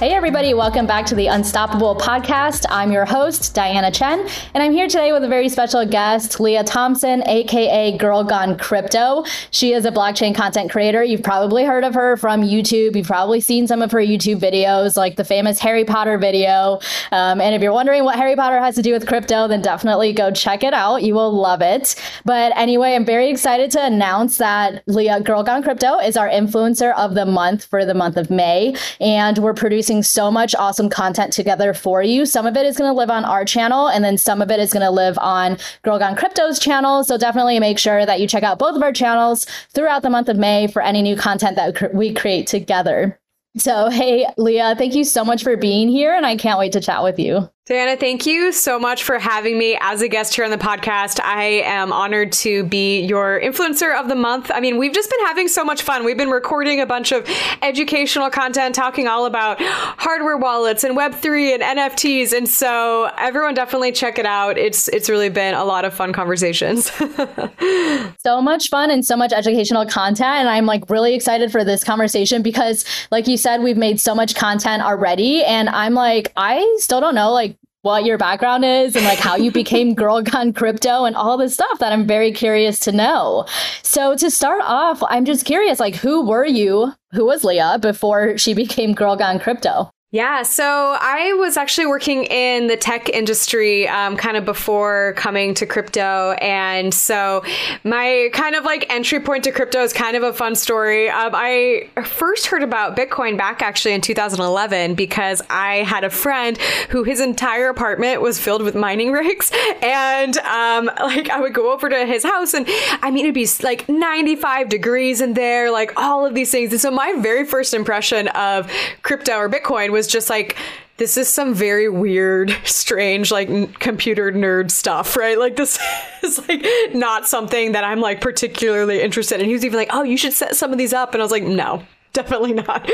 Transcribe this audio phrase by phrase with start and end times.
[0.00, 2.64] Hey, everybody, welcome back to the Unstoppable podcast.
[2.70, 6.62] I'm your host, Diana Chen, and I'm here today with a very special guest, Lea
[6.62, 9.26] Thompson, aka Girl Gone Crypto.
[9.50, 11.04] She is a blockchain content creator.
[11.04, 12.96] You've probably heard of her from YouTube.
[12.96, 16.80] You've probably seen some of her YouTube videos, like the famous Harry Potter video.
[17.12, 20.14] Um, and if you're wondering what Harry Potter has to do with crypto, then definitely
[20.14, 21.02] go check it out.
[21.02, 21.94] You will love it.
[22.24, 26.94] But anyway, I'm very excited to announce that Lea Girl Gone Crypto is our influencer
[26.94, 30.88] of the month for the month of May, and we're producing producing so much awesome
[30.88, 32.24] content together for you.
[32.24, 34.60] Some of it is going to live on our channel, and then some of it
[34.60, 37.02] is going to live on Girl Gone Crypto's channel.
[37.02, 40.28] So definitely make sure that you check out both of our channels throughout the month
[40.28, 43.18] of May for any new content that we create together.
[43.56, 46.80] So, hey, Lea, thank you so much for being here, and I can't wait to
[46.80, 47.50] chat with you.
[47.70, 51.20] Diana, thank you so much for having me as a guest here on the podcast.
[51.22, 54.50] I am honored to be your influencer of the month.
[54.52, 56.04] I mean, we've just been having so much fun.
[56.04, 57.28] We've been recording a bunch of
[57.62, 62.36] educational content, talking all about hardware wallets and Web3 and NFTs.
[62.36, 64.58] And so everyone definitely check it out.
[64.58, 66.90] It's it's really been a lot of fun conversations.
[68.18, 70.40] so much fun and so much educational content.
[70.40, 74.12] And I'm like really excited for this conversation because like you said, we've made so
[74.12, 75.44] much content already.
[75.44, 79.36] And I'm like, I still don't know like what your background is and like how
[79.36, 83.46] you became Girl Gone Crypto and all this stuff that I'm very curious to know.
[83.82, 86.92] So to start off, I'm just curious, like who were you?
[87.12, 89.90] Who was Lea before she became Girl Gone Crypto?
[90.12, 95.54] Yeah, so I was actually working in the tech industry um, kind of before coming
[95.54, 96.32] to crypto.
[96.32, 97.44] And so
[97.84, 101.08] my kind of like entry point to crypto is kind of a fun story.
[101.08, 106.58] Um, I first heard about Bitcoin back actually in 2011 because I had a friend
[106.88, 109.52] who his entire apartment was filled with mining rigs.
[109.80, 112.66] And um, like I would go over to his house and
[113.00, 116.72] I mean, it'd be like 95 degrees in there, like all of these things.
[116.72, 118.68] And so my very first impression of
[119.02, 120.56] crypto or Bitcoin was was just like
[120.96, 125.38] this is some very weird, strange, like n- computer nerd stuff, right?
[125.38, 125.78] Like this
[126.22, 129.46] is like not something that I'm like particularly interested in.
[129.46, 131.32] He was even like, "Oh, you should set some of these up," and I was
[131.32, 131.82] like, "No,
[132.12, 132.88] definitely not.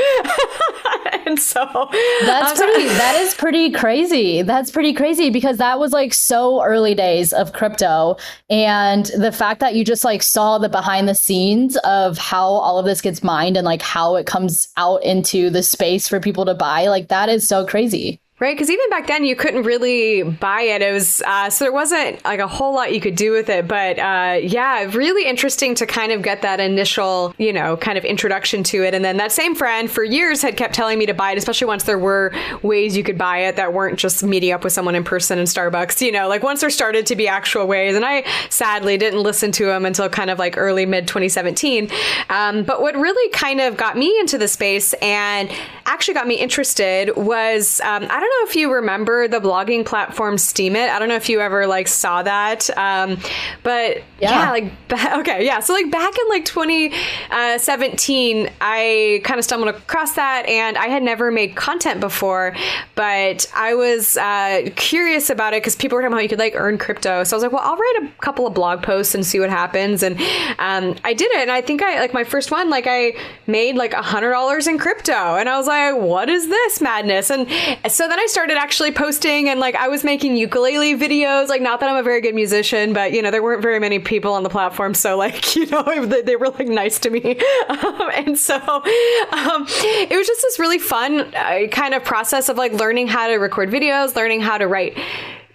[1.25, 1.89] and so
[2.25, 4.41] that's um, pretty that is pretty crazy.
[4.41, 8.17] That's pretty crazy because that was like so early days of crypto
[8.49, 12.79] and the fact that you just like saw the behind the scenes of how all
[12.79, 16.45] of this gets mined and like how it comes out into the space for people
[16.45, 18.19] to buy, like that is so crazy.
[18.39, 20.83] Right, because even back then you couldn't really buy it.
[20.83, 23.67] It was uh, so there wasn't like a whole lot you could do with it.
[23.67, 28.05] But uh, yeah, really interesting to kind of get that initial, you know, kind of
[28.05, 28.93] introduction to it.
[28.93, 31.65] And then that same friend for years had kept telling me to buy it, especially
[31.65, 32.31] once there were
[32.61, 35.45] ways you could buy it that weren't just meeting up with someone in person in
[35.45, 35.99] Starbucks.
[36.01, 37.95] You know, like once there started to be actual ways.
[37.95, 41.89] And I sadly didn't listen to him until kind of like early mid 2017.
[42.29, 45.49] Um, but what really kind of got me into the space and
[45.87, 49.85] actually got me interested was um, I don't don't know if you remember the blogging
[49.85, 50.89] platform Steemit.
[50.89, 53.17] I don't know if you ever like saw that, um,
[53.63, 54.71] but yeah, yeah like
[55.19, 55.59] okay, yeah.
[55.59, 60.87] So like back in like 2017, uh, I kind of stumbled across that, and I
[60.87, 62.55] had never made content before,
[62.95, 66.39] but I was uh, curious about it because people were talking about how you could
[66.39, 67.23] like earn crypto.
[67.23, 69.49] So I was like, well, I'll write a couple of blog posts and see what
[69.49, 70.19] happens, and
[70.59, 73.13] um, I did it, and I think I like my first one, like I
[73.45, 77.29] made like a hundred dollars in crypto, and I was like, what is this madness?
[77.29, 77.47] And
[77.87, 81.49] so then then I started actually posting and like I was making ukulele videos.
[81.49, 83.99] Like, not that I'm a very good musician, but you know, there weren't very many
[83.99, 84.93] people on the platform.
[84.93, 87.39] So, like, you know, they were like nice to me.
[87.67, 92.57] Um, and so um, it was just this really fun uh, kind of process of
[92.57, 94.97] like learning how to record videos, learning how to write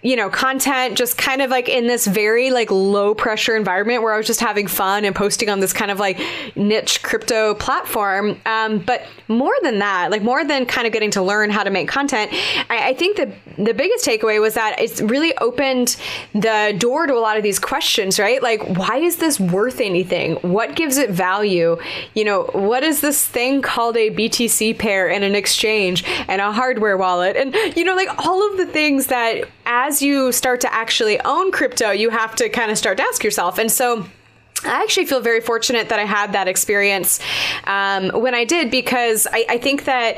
[0.03, 4.13] you know, content just kind of like in this very like low pressure environment where
[4.13, 6.19] I was just having fun and posting on this kind of like
[6.55, 8.37] niche crypto platform.
[8.45, 11.69] Um, but more than that, like more than kind of getting to learn how to
[11.69, 12.31] make content,
[12.69, 15.95] I, I think the the biggest takeaway was that it's really opened
[16.33, 18.41] the door to a lot of these questions, right?
[18.43, 20.35] Like, why is this worth anything?
[20.37, 21.77] What gives it value?
[22.13, 26.51] You know, what is this thing called a BTC pair and an exchange and a
[26.51, 27.37] hardware wallet?
[27.37, 31.51] And you know, like all of the things that as you start to actually own
[31.51, 33.57] crypto, you have to kind of start to ask yourself.
[33.57, 34.05] And so
[34.65, 37.19] I actually feel very fortunate that I had that experience
[37.65, 40.17] um, when I did because I, I, think that,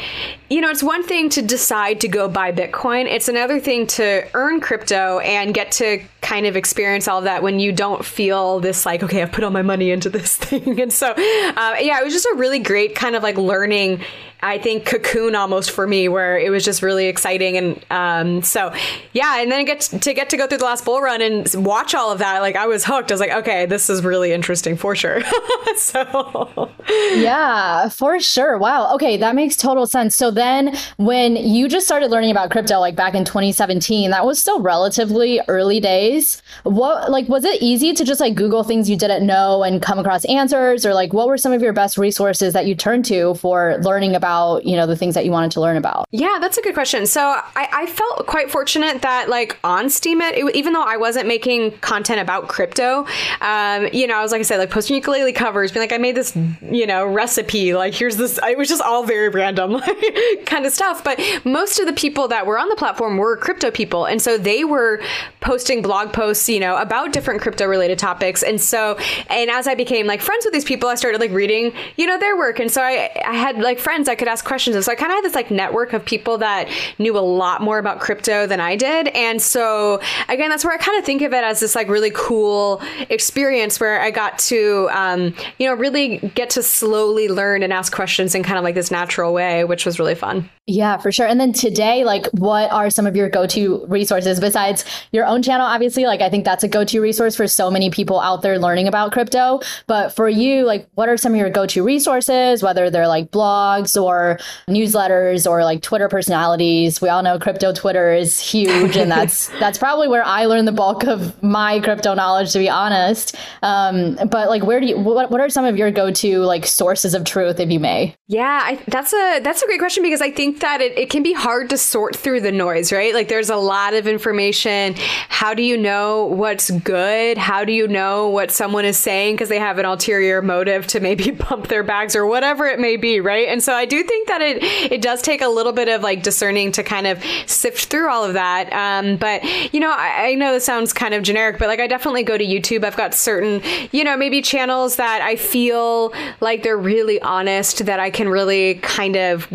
[0.49, 4.27] you know, it's one thing to decide to go buy Bitcoin, it's another thing to
[4.33, 8.59] earn crypto and get to kind of experience all of that when you don't feel
[8.59, 10.81] this like, okay, I've put all my money into this thing.
[10.81, 14.01] And so, uh, yeah, it was just a really great kind of like learning
[14.45, 17.57] I think cocoon almost for me, where it was just really exciting.
[17.57, 18.71] And um, so,
[19.11, 21.95] yeah, and then get to get to go through the last bull run and watch
[21.95, 22.41] all of that.
[22.41, 23.11] Like I was hooked.
[23.11, 25.21] I was like, okay, this is really interesting for sure.
[25.77, 26.71] so,
[27.15, 28.59] yeah, for sure.
[28.59, 28.93] Wow.
[28.93, 30.15] Okay, that makes total sense.
[30.15, 34.37] So then, when you just started learning about crypto, like back in 2017, that was
[34.37, 36.14] still relatively early days.
[36.63, 39.99] What like was it easy to just like Google things you didn't know and come
[39.99, 43.35] across answers, or like what were some of your best resources that you turned to
[43.35, 46.05] for learning about you know, the things that you wanted to learn about?
[46.11, 47.05] Yeah, that's a good question.
[47.05, 51.27] So I, I felt quite fortunate that like on Steemit, it, even though I wasn't
[51.27, 53.05] making content about crypto,
[53.41, 55.97] um, you know, I was like I said, like posting ukulele covers, being like, I
[55.97, 57.73] made this, you know, recipe.
[57.73, 58.39] Like here's this.
[58.43, 59.79] It was just all very random
[60.45, 61.03] kind of stuff.
[61.03, 64.37] But most of the people that were on the platform were crypto people, and so
[64.37, 65.01] they were
[65.41, 68.43] posting blog posts, you know, about different crypto related topics.
[68.43, 68.97] And so,
[69.29, 72.19] and as I became like friends with these people, I started like reading, you know,
[72.19, 72.59] their work.
[72.59, 74.75] And so I, I had like friends I could ask questions.
[74.75, 76.69] And so I kind of had this like network of people that
[76.99, 79.07] knew a lot more about crypto than I did.
[79.09, 82.11] And so again, that's where I kind of think of it as this like really
[82.13, 87.71] cool experience where I got to, um, you know, really get to slowly learn and
[87.71, 90.49] ask questions in kind of like this natural way, which was really fun.
[90.67, 91.27] Yeah, for sure.
[91.27, 95.43] And then today, like, what are some of your go to resources besides your own
[95.43, 95.65] channel?
[95.65, 98.57] Obviously, like, I think that's a go to resource for so many people out there
[98.57, 99.59] learning about crypto.
[99.87, 103.31] But for you, like, what are some of your go to resources, whether they're like
[103.31, 107.01] blogs or newsletters or like Twitter personalities?
[107.01, 108.97] We all know crypto Twitter is huge.
[108.97, 112.69] and that's, that's probably where I learned the bulk of my crypto knowledge, to be
[112.69, 113.35] honest.
[113.61, 116.65] Um, but like, where do you, what, what are some of your go to like
[116.65, 118.15] sources of truth, if you may?
[118.27, 121.23] Yeah, I, that's a, that's a great question because I think that it, it can
[121.23, 123.13] be hard to sort through the noise, right?
[123.13, 124.95] Like there's a lot of information.
[125.29, 127.37] How do you know what's good?
[127.37, 130.99] How do you know what someone is saying because they have an ulterior motive to
[130.99, 133.47] maybe pump their bags or whatever it may be, right?
[133.47, 136.23] And so I do think that it it does take a little bit of like
[136.23, 138.71] discerning to kind of sift through all of that.
[138.73, 139.43] Um, but
[139.73, 142.37] you know, I, I know this sounds kind of generic, but like I definitely go
[142.37, 142.83] to YouTube.
[142.83, 143.61] I've got certain,
[143.91, 148.75] you know, maybe channels that I feel like they're really honest that I can really
[148.75, 149.47] kind of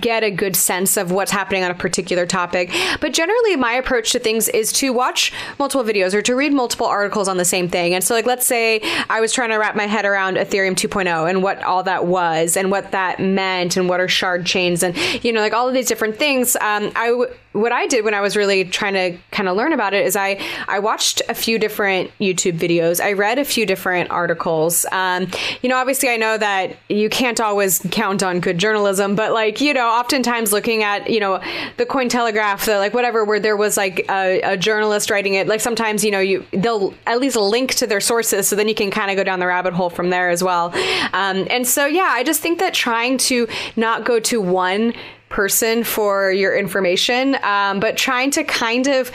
[0.00, 2.70] get a good sense of what's happening on a particular topic.
[3.00, 6.86] But generally, my approach to things is to watch multiple videos or to read multiple
[6.86, 7.94] articles on the same thing.
[7.94, 11.28] And so, like, let's say I was trying to wrap my head around Ethereum 2.0
[11.28, 14.96] and what all that was and what that meant and what are shard chains and,
[15.24, 16.56] you know, like all of these different things.
[16.56, 19.72] Um, I w- what I did when I was really trying to kind of learn
[19.72, 23.02] about it is I I watched a few different YouTube videos.
[23.02, 24.84] I read a few different articles.
[24.92, 25.28] Um,
[25.62, 29.60] you know, obviously, I know that you can't always count on good journalism, but like
[29.60, 31.42] you know, oftentimes looking at you know
[31.78, 35.46] the Cointelegraph, the like whatever, where there was like a, a journalist writing it.
[35.46, 38.74] Like sometimes you know you they'll at least link to their sources, so then you
[38.74, 40.66] can kind of go down the rabbit hole from there as well.
[41.12, 44.92] Um, and so yeah, I just think that trying to not go to one
[45.28, 49.10] person for your information, um, but trying to kind of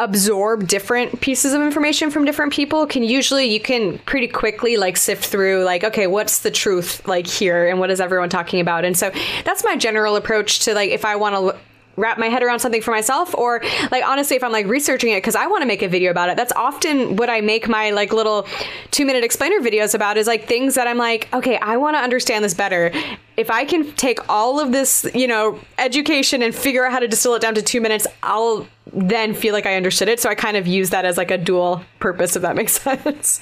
[0.00, 4.96] absorb different pieces of information from different people can usually you can pretty quickly like
[4.96, 8.84] sift through like okay what's the truth like here and what is everyone talking about?
[8.84, 9.10] And so
[9.44, 11.60] that's my general approach to like if i want to
[11.98, 15.16] wrap my head around something for myself or like honestly if i'm like researching it
[15.16, 16.36] because i want to make a video about it.
[16.36, 18.46] That's often what i make my like little
[18.90, 22.00] two minute explainer videos about is like things that i'm like okay i want to
[22.00, 22.92] understand this better.
[23.36, 27.08] If i can take all of this you know education and figure out how to
[27.08, 30.20] distill it down to two minutes i'll then feel like i understood it.
[30.20, 33.40] So i kind of use that as like a dual purpose if that makes sense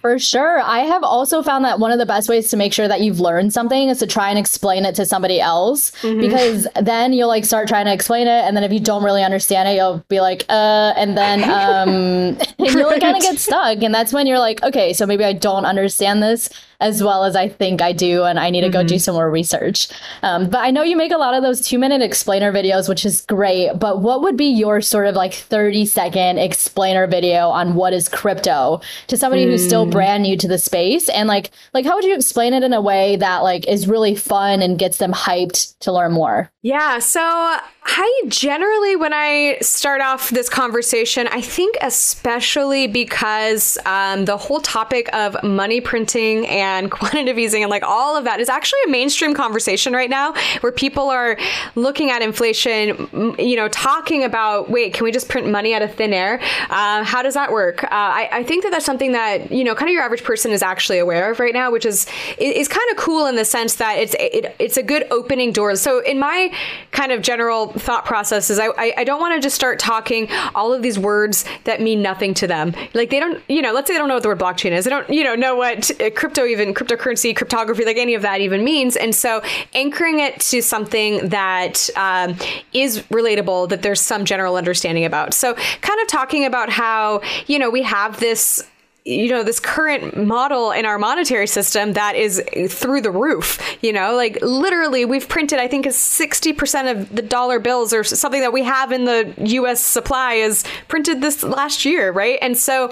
[0.00, 0.60] for sure.
[0.60, 3.20] I have also found that one of the best ways to make sure that you've
[3.20, 6.20] learned something is to try and explain it to somebody else mm-hmm.
[6.20, 8.44] because then you'll like start trying to explain it.
[8.44, 11.88] And then if you don't really understand it, you'll be like, uh, and then, um,
[12.58, 13.82] and you'll like kind of get stuck.
[13.82, 16.48] And that's when you're like, okay, so maybe I don't understand this
[16.80, 18.72] as well as I think I do, and I need to mm-hmm.
[18.72, 19.00] go do mm-hmm.
[19.00, 19.88] some more research.
[20.22, 23.04] Um, but I know you make a lot of those two minute explainer videos, which
[23.04, 23.72] is great.
[23.78, 28.08] But what would be your sort of like 30 second explainer video on what is
[28.08, 29.50] crypto to somebody mm.
[29.50, 29.90] who's still mm.
[29.90, 31.08] brand new to the space?
[31.08, 34.14] And like, like how would you explain it in a way that like is really
[34.14, 36.50] fun and gets them hyped to learn more?
[36.62, 37.00] Yeah.
[37.00, 37.58] So
[37.90, 44.60] I generally, when I start off this conversation, I think especially because um, the whole
[44.60, 48.90] topic of money printing and quantitative easing and like all of that is actually a
[48.90, 51.38] mainstream conversation right now where people are
[51.76, 55.94] looking at inflation, you know, talking about, wait, can we just print money out of
[55.94, 56.40] thin air?
[56.68, 57.84] Uh, how does that work?
[57.84, 60.52] Uh, I, I, think that that's something that, you know, kind of your average person
[60.52, 63.76] is actually aware of right now, which is, is kind of cool in the sense
[63.76, 65.74] that it's, it, it's a good opening door.
[65.76, 66.54] So in my
[66.92, 70.28] kind of general thought process is I, I, I don't want to just start talking
[70.54, 72.74] all of these words that mean nothing to them.
[72.94, 74.84] Like they don't, you know, let's say they don't know what the word blockchain is.
[74.84, 78.64] They don't, you know, know what crypto even, cryptocurrency, cryptography, like any of that even
[78.64, 78.96] means.
[78.96, 79.42] And so
[79.74, 82.36] anchoring it to something that um,
[82.72, 85.34] is relatable, that there's some general understanding about.
[85.34, 88.68] So kind of talking about how, you know, we have this
[89.08, 93.92] you know this current model in our monetary system that is through the roof you
[93.92, 98.42] know like literally we've printed i think is 60% of the dollar bills or something
[98.42, 102.90] that we have in the us supply is printed this last year right and so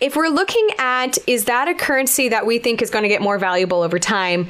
[0.00, 3.20] if we're looking at is that a currency that we think is going to get
[3.20, 4.48] more valuable over time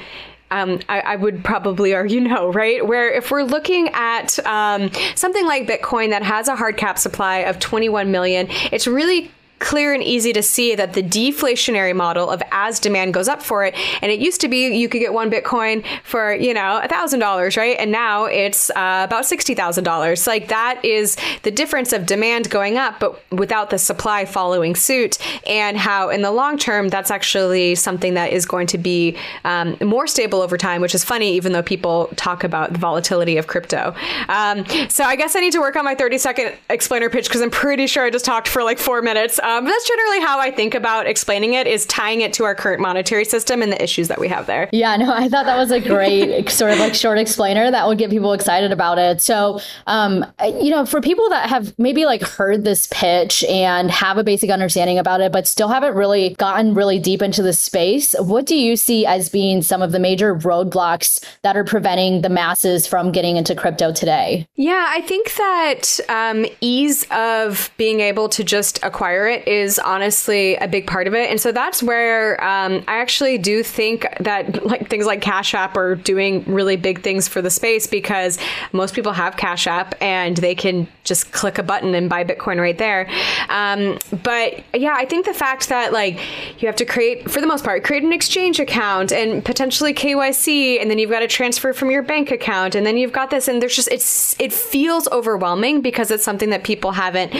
[0.53, 2.85] um, I, I, would probably argue no, right?
[2.85, 7.39] Where if we're looking at um, something like Bitcoin that has a hard cap supply
[7.39, 12.43] of 21 million, it's really clear and easy to see that the deflationary model of
[12.51, 15.31] as demand goes up for it, and it used to be you could get one
[15.31, 17.77] Bitcoin for, you know, a $1,000, right?
[17.79, 20.27] And now it's uh, about $60,000.
[20.27, 25.19] Like that is the difference of demand going up, but without the supply following suit,
[25.47, 29.77] and how in the long term, that's actually something that is going to be um,
[29.81, 33.47] more stable over time, which is funny, even though people talk about the volatility of
[33.47, 33.95] crypto.
[34.29, 37.43] Um, so I guess I need to work on my 30 second explainer pitch because
[37.43, 39.39] I'm pretty sure I just talked for like four minutes.
[39.41, 42.81] Um, that's generally how I think about explaining it is tying it to our current
[42.81, 44.69] monetary system and the issues that we have there.
[44.73, 47.99] Yeah, no, I thought that was a great sort of like short explainer that would
[47.99, 49.21] get people excited about it.
[49.21, 50.25] So, um,
[50.61, 54.51] you know, for people that have maybe like heard this pitch and have a basic
[54.51, 58.57] understanding about it, but still haven't really gotten really deep into the space, what do
[58.57, 63.11] you see as being some of the major roadblocks that are preventing the masses from
[63.11, 64.47] getting into crypto today?
[64.57, 70.57] Yeah, I think that um, ease of being able to just acquire it is honestly
[70.57, 71.31] a big part of it.
[71.31, 75.77] And so that's where um, I actually do think that like things like Cash App
[75.77, 78.39] are doing really big things for the space because
[78.73, 82.61] most people have Cash App and they can just click a button and buy Bitcoin
[82.61, 83.09] right there.
[83.49, 86.21] Um, but yeah, I think the fact that like
[86.63, 90.81] you have to create, for the most part, create an exchange account and potentially KYC,
[90.81, 93.49] and then you've got to transfer from your bank account, and then you've got this,
[93.49, 97.35] and there's just it's it feels overwhelming because it's something that people haven't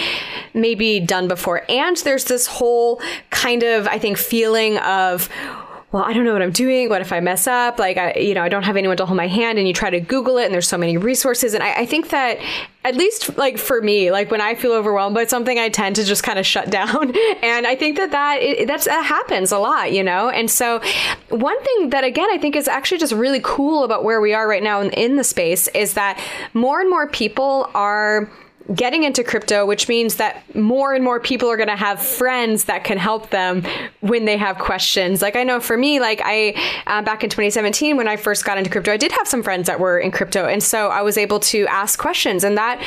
[0.55, 5.29] maybe done before, and and there's this whole kind of, I think, feeling of,
[5.91, 6.89] well, I don't know what I'm doing.
[6.89, 7.81] What if I mess up?
[7.81, 9.91] Like, I, you know, I don't have anyone to hold my hand and you try
[9.91, 11.53] to Google it and there's so many resources.
[11.53, 12.39] And I, I think that
[12.85, 16.05] at least like for me, like when I feel overwhelmed by something, I tend to
[16.05, 17.13] just kind of shut down.
[17.43, 20.29] And I think that that, it, that's, that happens a lot, you know?
[20.29, 20.81] And so
[21.31, 24.47] one thing that again, I think is actually just really cool about where we are
[24.47, 26.23] right now in, in the space is that
[26.55, 28.31] more and more people are,
[28.75, 32.65] getting into crypto, which means that more and more people are going to have friends
[32.65, 33.65] that can help them
[34.01, 35.21] when they have questions.
[35.23, 36.55] Like I know for me, like I
[36.87, 39.67] uh, back in 2017 when I first got into crypto, I did have some friends
[39.67, 42.83] that were in crypto, and so I was able to ask questions, and that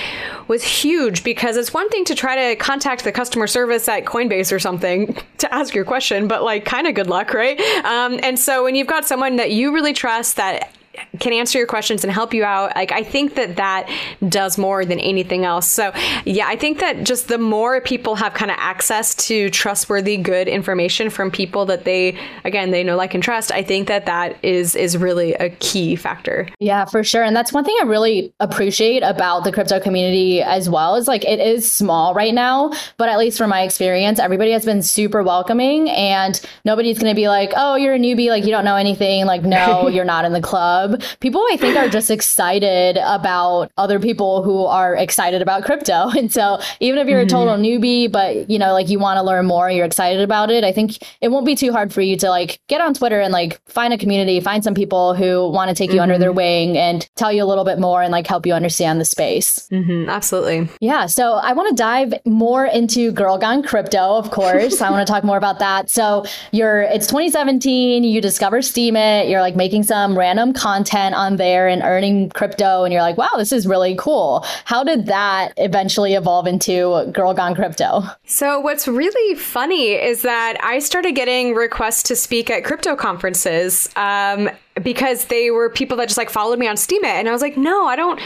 [0.47, 4.51] was huge because it's one thing to try to contact the customer service at Coinbase
[4.51, 7.59] or something to ask your question, but like kind of good luck, right?
[7.83, 10.71] Um, and so when you've got someone that you really trust that
[11.19, 12.75] can answer your questions and help you out.
[12.75, 13.89] Like I think that that
[14.27, 15.67] does more than anything else.
[15.67, 15.91] So
[16.25, 20.47] yeah, I think that just the more people have kind of access to trustworthy, good
[20.47, 23.51] information from people that they again they know, like, and trust.
[23.51, 26.47] I think that that is is really a key factor.
[26.59, 27.23] Yeah, for sure.
[27.23, 30.95] And that's one thing I really appreciate about the crypto community as well.
[30.95, 34.65] Is like it is small right now, but at least from my experience, everybody has
[34.65, 38.51] been super welcoming, and nobody's going to be like, "Oh, you're a newbie, like you
[38.51, 41.01] don't know anything." Like, no, you're not in the club club.
[41.19, 46.09] People, I think, are just excited about other people who are excited about crypto.
[46.23, 47.27] And so, even if you're mm-hmm.
[47.27, 50.49] a total newbie, but you know, like you want to learn more, you're excited about
[50.51, 53.19] it, I think it won't be too hard for you to like get on Twitter
[53.19, 56.03] and like find a community, find some people who want to take you mm-hmm.
[56.03, 56.37] under their mm-hmm.
[56.37, 59.67] wing and tell you a little bit more and like help you understand the space.
[59.71, 60.09] Mm-hmm.
[60.09, 60.69] Absolutely.
[60.79, 61.07] Yeah.
[61.07, 64.81] So, I want to dive more into Girl Gone Crypto, of course.
[64.81, 65.89] I want to talk more about that.
[65.89, 71.35] So, you're, it's 2017, you discover Steemit, you're like making some random content content on
[71.35, 74.43] there and earning crypto and you're like, wow, this is really cool.
[74.65, 78.03] How did that eventually evolve into Girl Gone Crypto?
[78.25, 83.89] So, what's really funny is that I started getting requests to speak at crypto conferences.
[83.95, 84.49] Um,
[84.81, 87.03] because they were people that just like followed me on Steemit.
[87.03, 88.19] And I was like, no, I don't,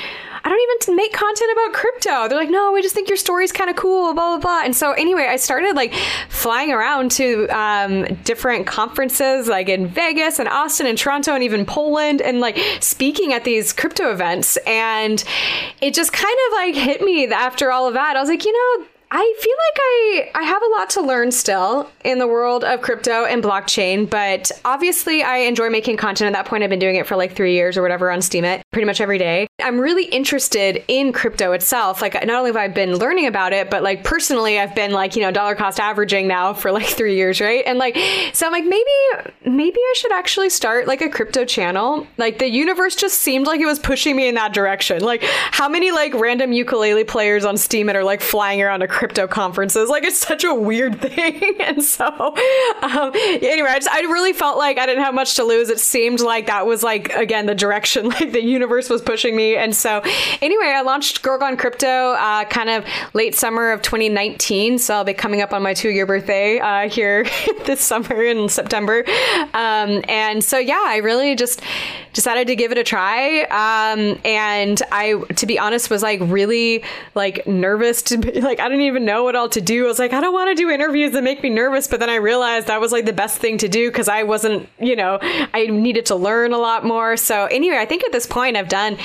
[0.43, 2.27] I don't even make content about crypto.
[2.27, 4.61] They're like, no, we just think your story's kind of cool, blah, blah, blah.
[4.63, 5.93] And so anyway, I started like
[6.29, 11.65] flying around to um, different conferences like in Vegas and Austin and Toronto and even
[11.65, 14.57] Poland and like speaking at these crypto events.
[14.65, 15.21] And
[15.81, 18.15] it just kind of like hit me after all of that.
[18.15, 21.31] I was like, you know, I feel like I I have a lot to learn
[21.31, 26.27] still in the world of crypto and blockchain, but obviously I enjoy making content.
[26.27, 28.61] At that point, I've been doing it for like three years or whatever on Steemit,
[28.71, 29.47] pretty much every day.
[29.61, 32.01] I'm really interested in crypto itself.
[32.01, 35.15] Like, not only have I been learning about it, but like personally, I've been like
[35.15, 37.63] you know dollar cost averaging now for like three years, right?
[37.65, 37.97] And like,
[38.33, 38.91] so I'm like maybe
[39.45, 42.05] maybe I should actually start like a crypto channel.
[42.17, 45.01] Like the universe just seemed like it was pushing me in that direction.
[45.01, 49.27] Like, how many like random ukulele players on Steemit are like flying around a crypto
[49.27, 49.89] conferences.
[49.89, 51.61] Like it's such a weird thing.
[51.61, 55.43] and so, um, anyway, I just I really felt like I didn't have much to
[55.43, 55.69] lose.
[55.69, 59.55] It seemed like that was like again the direction like the universe was pushing me.
[59.55, 60.01] And so,
[60.41, 64.79] anyway, I launched Girl Gone Crypto uh, kind of late summer of 2019.
[64.79, 67.23] So I'll be coming up on my two year birthday uh, here
[67.65, 69.03] this summer in September.
[69.53, 71.61] Um, and so yeah, I really just
[72.13, 73.41] decided to give it a try.
[73.43, 78.69] Um, and I, to be honest, was like really like nervous to be like I
[78.69, 79.85] didn't even know what all to do.
[79.85, 81.87] I was like, I don't want to do interviews that make me nervous.
[81.87, 84.67] But then I realized that was like the best thing to do because I wasn't,
[84.79, 87.17] you know, I needed to learn a lot more.
[87.17, 88.97] So anyway, I think at this point I've done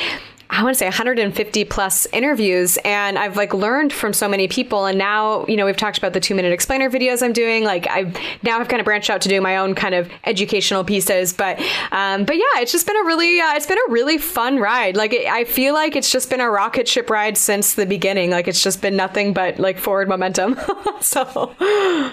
[0.53, 4.85] I want to say 150 plus interviews and I've like learned from so many people
[4.85, 7.89] and now you know we've talked about the 2 minute explainer videos I'm doing like
[7.89, 11.33] I've now I've kind of branched out to do my own kind of educational pieces
[11.33, 11.59] but
[11.91, 14.95] um, but yeah it's just been a really uh, it's been a really fun ride.
[14.95, 18.31] Like it, I feel like it's just been a rocket ship ride since the beginning.
[18.31, 20.59] Like it's just been nothing but like forward momentum.
[21.03, 21.53] So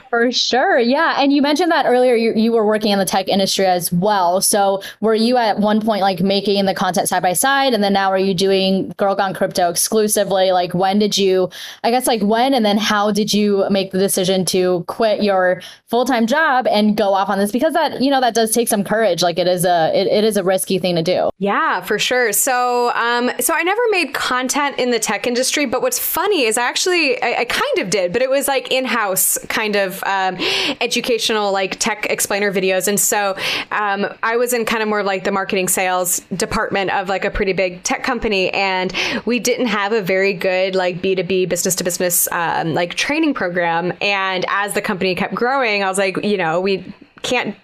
[0.09, 3.27] for sure yeah and you mentioned that earlier you, you were working in the tech
[3.27, 4.41] industry as well.
[4.41, 7.93] So were you at one point like making the content side by side and then
[7.93, 10.51] now are you you doing Girl Gone Crypto exclusively?
[10.51, 11.49] Like, when did you,
[11.83, 15.61] I guess, like when and then how did you make the decision to quit your
[15.87, 17.51] full time job and go off on this?
[17.51, 19.23] Because that, you know, that does take some courage.
[19.23, 21.29] Like, it is a, it, it is a risky thing to do.
[21.39, 22.31] Yeah, for sure.
[22.33, 26.57] So, um, so I never made content in the tech industry, but what's funny is
[26.57, 30.03] I actually, I, I kind of did, but it was like in house kind of
[30.03, 30.37] um,
[30.81, 32.87] educational, like tech explainer videos.
[32.87, 33.35] And so
[33.71, 37.31] um, I was in kind of more like the marketing sales department of like a
[37.31, 38.91] pretty big tech company and
[39.25, 43.93] we didn't have a very good like B2B business to business um, like training program.
[44.01, 46.91] And as the company kept growing, I was like, you know, we
[47.21, 47.55] can't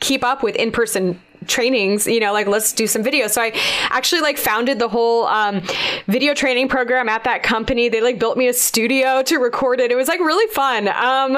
[0.00, 3.30] keep up with in person trainings, you know, like let's do some videos.
[3.30, 3.52] So I
[3.90, 5.62] actually like founded the whole um,
[6.06, 7.88] video training program at that company.
[7.88, 9.90] They like built me a studio to record it.
[9.90, 10.88] It was like really fun.
[10.88, 11.32] Um,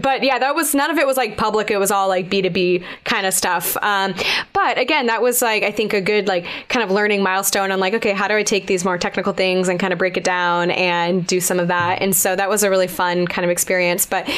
[0.00, 1.70] but yeah, that was none of it was like public.
[1.70, 3.76] It was all like B2B kind of stuff.
[3.82, 4.14] Um,
[4.52, 7.80] but again, that was like, I think a good like kind of learning milestone on
[7.80, 10.24] like, okay, how do I take these more technical things and kind of break it
[10.24, 12.00] down and do some of that.
[12.00, 14.06] And so that was a really fun kind of experience.
[14.06, 14.28] But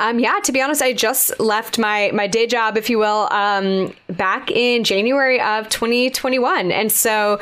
[0.00, 3.28] um, yeah, to be honest, I just left my, my day job, if you will,
[3.30, 6.72] um, back in in January of 2021.
[6.72, 7.38] And so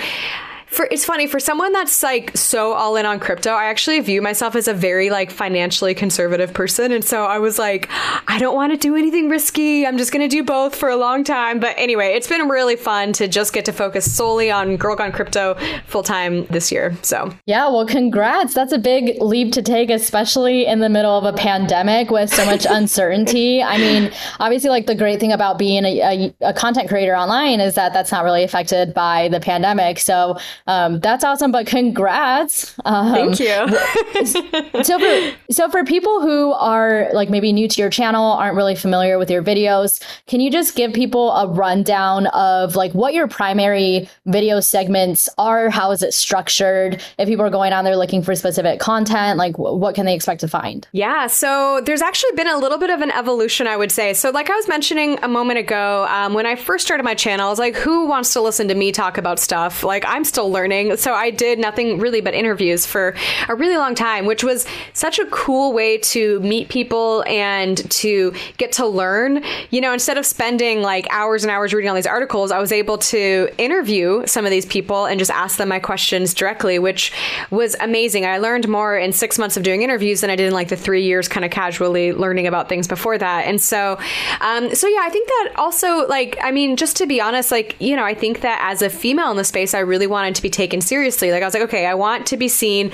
[0.73, 4.23] for it's funny for someone that's like so all in on crypto i actually view
[4.23, 6.93] myself as a very like financially conservative person.
[6.93, 7.89] And so i was like
[8.27, 9.87] i don't want to do anything risky.
[9.87, 11.61] I'm just going to do both for a long time.
[11.61, 15.13] But anyway it's been really fun to just get to focus solely on girl gone
[15.13, 15.57] crypto
[15.87, 17.35] full time this year so.
[17.47, 18.55] Yeah well congrats.
[18.55, 22.47] That's a big leap to take especially in the middle of a pandemic with so
[22.47, 23.63] much uncertainty.
[23.63, 27.61] I mean obviously like the great thing about being a, a, a content creator online
[27.61, 29.99] is that that's not really affected by the pandemic.
[29.99, 32.75] So um, that's awesome, but congrats.
[32.85, 34.83] Um, Thank you.
[34.85, 38.77] so for so for people who are like maybe new to your channel, aren't really
[38.77, 43.27] familiar with your videos, can you just give people a rundown of like what your
[43.29, 45.71] primary video segments are?
[45.71, 47.03] How is it structured?
[47.19, 50.15] If people are going on there looking for specific content, like w- what can they
[50.15, 50.87] expect to find?
[50.93, 54.15] Yeah, so there's actually been a little bit of an evolution, I would say.
[54.15, 57.47] So like I was mentioning a moment ago, um, when I first started my channel,
[57.47, 59.83] I was like, who wants to listen to me talk about stuff?
[59.83, 60.97] Like I'm still learning.
[60.97, 63.15] So I did nothing really but interviews for
[63.49, 68.35] a really long time, which was such a cool way to meet people and to
[68.59, 69.43] get to learn.
[69.71, 72.73] You know, instead of spending like hours and hours reading all these articles, I was
[72.73, 77.13] able to interview some of these people and just ask them my questions directly, which
[77.51, 78.25] was amazing.
[78.27, 80.77] I learned more in six months of doing interviews than I did in like the
[80.77, 83.47] three years kind of casually learning about things before that.
[83.47, 83.99] And so,
[84.41, 87.77] um, so yeah, I think that also like, I mean, just to be honest, like,
[87.81, 90.42] you know, I think that as a female in the space, I really wanted to
[90.43, 91.31] be taken seriously.
[91.31, 92.93] Like I was like, okay, I want to be seen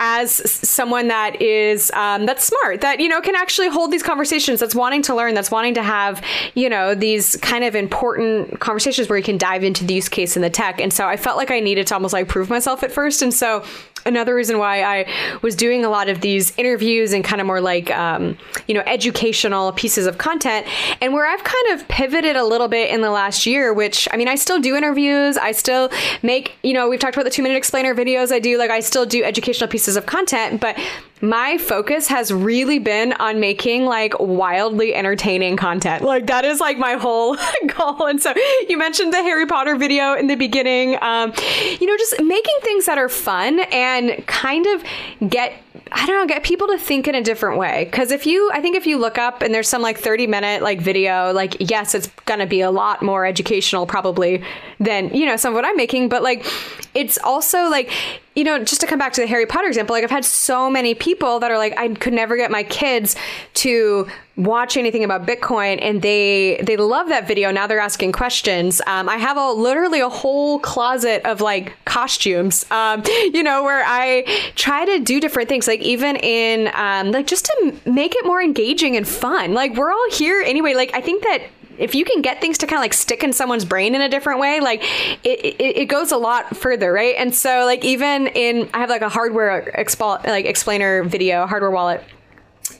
[0.00, 4.60] as someone that is um, that's smart, that you know can actually hold these conversations,
[4.60, 6.22] that's wanting to learn, that's wanting to have
[6.54, 10.36] you know these kind of important conversations where you can dive into the use case
[10.36, 10.80] in the tech.
[10.80, 13.34] And so I felt like I needed to almost like prove myself at first, and
[13.34, 13.64] so
[14.06, 15.06] another reason why I
[15.42, 18.82] was doing a lot of these interviews and kind of more like um, you know
[18.86, 20.66] educational pieces of content,
[21.00, 23.72] and where I've kind of pivoted a little bit in the last year.
[23.72, 25.36] Which I mean, I still do interviews.
[25.36, 25.90] I still
[26.22, 28.32] make you know we've talked about the two minute explainer videos.
[28.32, 30.78] I do like I still do educational pieces of content, but
[31.20, 36.04] my focus has really been on making like wildly entertaining content.
[36.04, 37.36] Like that is like my whole
[37.76, 38.06] goal.
[38.06, 38.34] And so
[38.68, 40.96] you mentioned the Harry Potter video in the beginning.
[41.02, 41.32] Um,
[41.80, 44.84] you know, just making things that are fun and kind of
[45.28, 45.54] get
[45.90, 47.84] I don't know, get people to think in a different way.
[47.84, 50.62] Because if you, I think if you look up and there's some like 30 minute
[50.62, 54.42] like video, like, yes, it's to be a lot more educational probably
[54.78, 56.08] than, you know, some of what I'm making.
[56.08, 56.46] But like,
[56.94, 57.90] it's also like,
[58.34, 60.70] you know, just to come back to the Harry Potter example, like I've had so
[60.70, 63.16] many people that are like, I could never get my kids
[63.54, 64.06] to
[64.38, 67.50] watch anything about Bitcoin, and they they love that video.
[67.50, 68.80] Now they're asking questions.
[68.86, 73.82] Um, I have a literally a whole closet of like costumes, um, you know, where
[73.84, 74.22] I
[74.54, 78.40] try to do different things, like even in um, like just to make it more
[78.40, 79.52] engaging and fun.
[79.52, 80.74] Like we're all here anyway.
[80.74, 81.42] Like I think that
[81.76, 84.08] if you can get things to kind of like stick in someone's brain in a
[84.08, 84.82] different way, like
[85.24, 87.14] it, it, it, goes a lot further, right?
[87.16, 91.70] And so like even in I have like a hardware expo- like explainer video, hardware
[91.70, 92.02] wallet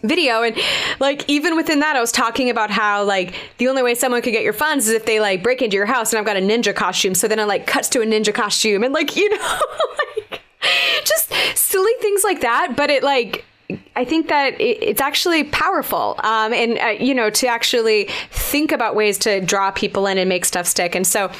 [0.02, 0.56] video and
[1.00, 4.32] like even within that i was talking about how like the only way someone could
[4.32, 6.40] get your funds is if they like break into your house and i've got a
[6.40, 9.60] ninja costume so then it like cuts to a ninja costume and like you know
[10.20, 10.40] like
[11.04, 13.44] just silly things like that but it like
[13.96, 18.94] I think that it's actually powerful, um, and uh, you know, to actually think about
[18.94, 20.94] ways to draw people in and make stuff stick.
[20.94, 21.30] And so,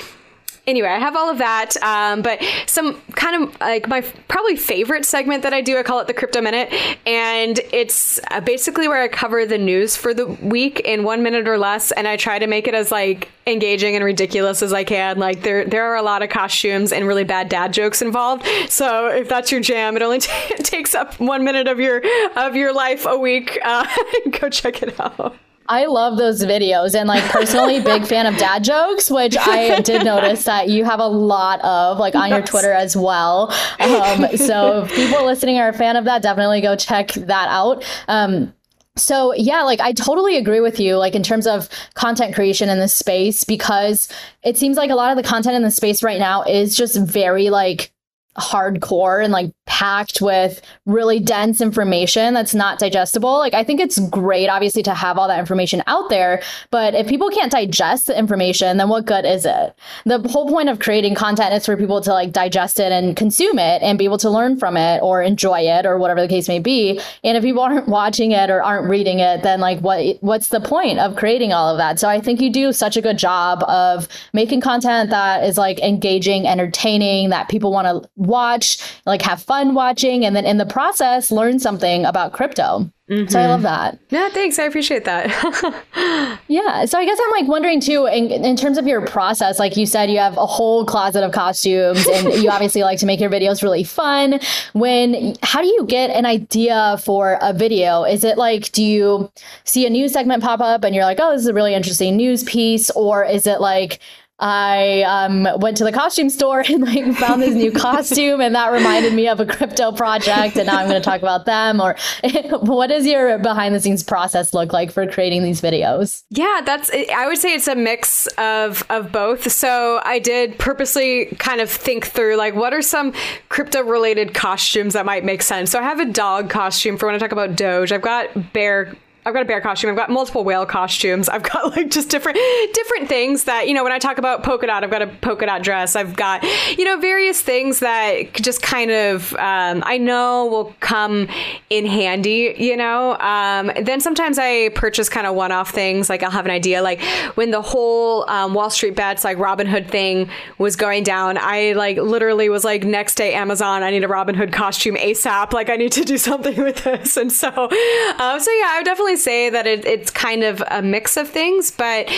[0.68, 1.76] anyway, I have all of that.
[1.83, 5.98] Um, but some kind of like my probably favorite segment that I do, I call
[5.98, 6.72] it the Crypto Minute.
[7.07, 11.48] And it's uh, basically where I cover the news for the week in one minute
[11.48, 11.90] or less.
[11.90, 15.18] And I try to make it as like engaging and ridiculous as I can.
[15.18, 18.46] Like there, there are a lot of costumes and really bad dad jokes involved.
[18.68, 22.02] So if that's your jam, it only t- takes up one minute of your,
[22.37, 23.59] of your life a week.
[23.64, 23.87] Uh,
[24.38, 25.37] go check it out.
[25.68, 30.04] I love those videos and like personally big fan of dad jokes, which I did
[30.04, 32.38] notice that you have a lot of like on yes.
[32.38, 33.52] your Twitter as well.
[33.81, 37.85] Um, so if people listening are a fan of that, definitely go check that out.
[38.09, 38.54] Um,
[38.96, 42.78] so yeah, like I totally agree with you, like in terms of content creation in
[42.78, 44.09] this space, because
[44.42, 46.96] it seems like a lot of the content in the space right now is just
[46.96, 47.92] very like
[48.38, 53.38] hardcore and like packed with really dense information that's not digestible.
[53.38, 57.07] Like I think it's great obviously to have all that information out there, but if
[57.07, 59.74] people can't digest the information, then what good is it?
[60.05, 63.59] The whole point of creating content is for people to like digest it and consume
[63.59, 66.48] it and be able to learn from it or enjoy it or whatever the case
[66.48, 67.01] may be.
[67.22, 70.61] And if people aren't watching it or aren't reading it, then like what what's the
[70.61, 71.98] point of creating all of that?
[71.98, 75.79] So I think you do such a good job of making content that is like
[75.81, 80.67] engaging, entertaining, that people want to watch, like have fun watching, and then in the
[80.67, 82.91] process, learn something about crypto.
[83.09, 83.29] Mm-hmm.
[83.31, 83.99] So I love that.
[84.11, 84.59] Yeah, thanks.
[84.59, 85.29] I appreciate that.
[86.49, 86.85] yeah.
[86.85, 89.87] So I guess I'm like wondering too, in, in terms of your process, like you
[89.87, 93.31] said, you have a whole closet of costumes and you obviously like to make your
[93.31, 94.41] videos really fun.
[94.75, 98.05] When, how do you get an idea for a video?
[98.05, 99.33] Is it like, do you
[99.64, 102.14] see a news segment pop up and you're like, oh, this is a really interesting
[102.14, 102.91] news piece?
[102.91, 104.01] Or is it like,
[104.40, 108.72] I um, went to the costume store and like found this new costume, and that
[108.72, 110.57] reminded me of a crypto project.
[110.57, 111.81] And now I'm going to talk about them.
[111.81, 111.96] Or
[112.61, 116.22] what does your behind the scenes process look like for creating these videos?
[116.31, 116.90] Yeah, that's.
[116.90, 119.51] I would say it's a mix of of both.
[119.51, 123.12] So I did purposely kind of think through like what are some
[123.48, 125.70] crypto related costumes that might make sense.
[125.70, 127.92] So I have a dog costume for when I talk about Doge.
[127.92, 128.94] I've got bear
[129.26, 129.90] I've got a bear costume.
[129.90, 131.28] I've got multiple whale costumes.
[131.28, 132.38] I've got like just different
[132.72, 135.62] different things that you know when I talk about Polkadot, I've got a polka dot
[135.62, 135.96] dress.
[135.96, 136.42] I've got
[136.78, 141.28] you know various things that just kind of um, I know will come
[141.68, 142.54] in handy.
[142.57, 146.09] You know, um, then sometimes I purchase kind of one off things.
[146.09, 146.81] Like I'll have an idea.
[146.81, 147.00] Like
[147.35, 151.98] when the whole um, Wall Street bets like Robinhood thing was going down, I like
[151.98, 153.83] literally was like next day Amazon.
[153.83, 155.52] I need a Robin Hood costume ASAP.
[155.52, 157.16] Like I need to do something with this.
[157.18, 160.83] And so, um, so yeah, I would definitely say that it, it's kind of a
[160.83, 162.11] mix of things, but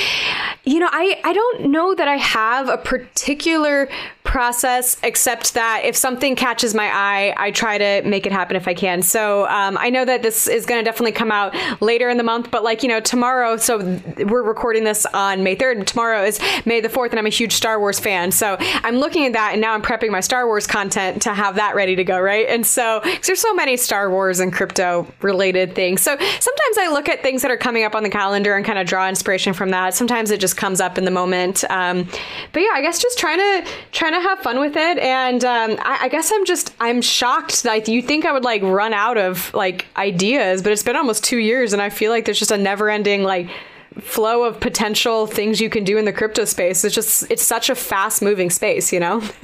[0.65, 3.89] you know, I, I don't know that I have a particular
[4.31, 8.69] process, except that if something catches my eye, I try to make it happen if
[8.69, 9.03] I can.
[9.03, 12.23] So um, I know that this is going to definitely come out later in the
[12.23, 13.79] month, but like, you know, tomorrow, so
[14.19, 17.31] we're recording this on May 3rd, and tomorrow is May the 4th, and I'm a
[17.31, 18.31] huge Star Wars fan.
[18.31, 21.57] So I'm looking at that, and now I'm prepping my Star Wars content to have
[21.57, 22.47] that ready to go, right?
[22.49, 26.03] And so, there's so many Star Wars and crypto related things.
[26.03, 28.79] So sometimes I look at things that are coming up on the calendar and kind
[28.79, 29.95] of draw inspiration from that.
[29.95, 31.65] Sometimes it just comes up in the moment.
[31.69, 32.09] Um,
[32.53, 35.77] but yeah, I guess just trying to trying to have fun with it, and um,
[35.81, 39.19] I, I, guess I'm just I'm shocked that you think I would like run out
[39.19, 42.51] of like ideas, but it's been almost two years, and I feel like there's just
[42.51, 43.49] a never ending like
[43.99, 46.85] flow of potential things you can do in the crypto space.
[46.85, 49.21] It's just it's such a fast moving space, you know.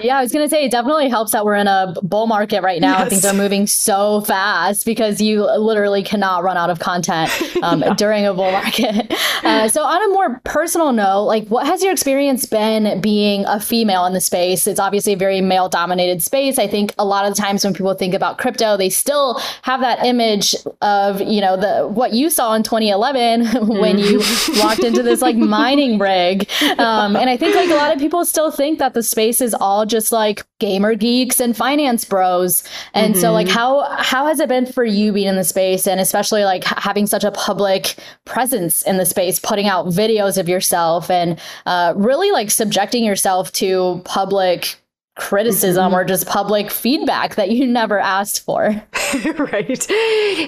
[0.00, 2.80] yeah, I was gonna say it definitely helps that we're in a bull market right
[2.80, 2.98] now.
[3.00, 3.10] Yes.
[3.10, 7.30] Things are moving so fast because you literally cannot run out of content
[7.62, 7.94] um, yeah.
[7.94, 9.12] during a bull market.
[9.42, 13.58] Uh, so on a more personal note, like what has your experience been being a
[13.58, 14.66] female in the space?
[14.66, 16.58] It's obviously a very male dominated space.
[16.58, 19.80] I think a lot of the times when people think about crypto, they still have
[19.80, 24.20] that image of you know the what you saw in 2011 when you
[24.56, 26.48] walked into this like mining rig.
[26.78, 29.54] Um, and I think like a lot of people still think that the space is
[29.54, 32.64] all just like gamer geeks and finance bros.
[32.94, 33.20] And mm-hmm.
[33.20, 33.56] so like mm-hmm.
[33.56, 37.06] how how has it been for you being in the space and especially like having
[37.06, 42.30] such a public presence in the space, putting out videos of yourself and uh, really
[42.30, 44.79] like subjecting yourself to public
[45.20, 45.94] criticism mm-hmm.
[45.94, 48.82] or just public feedback that you never asked for.
[49.38, 49.82] right.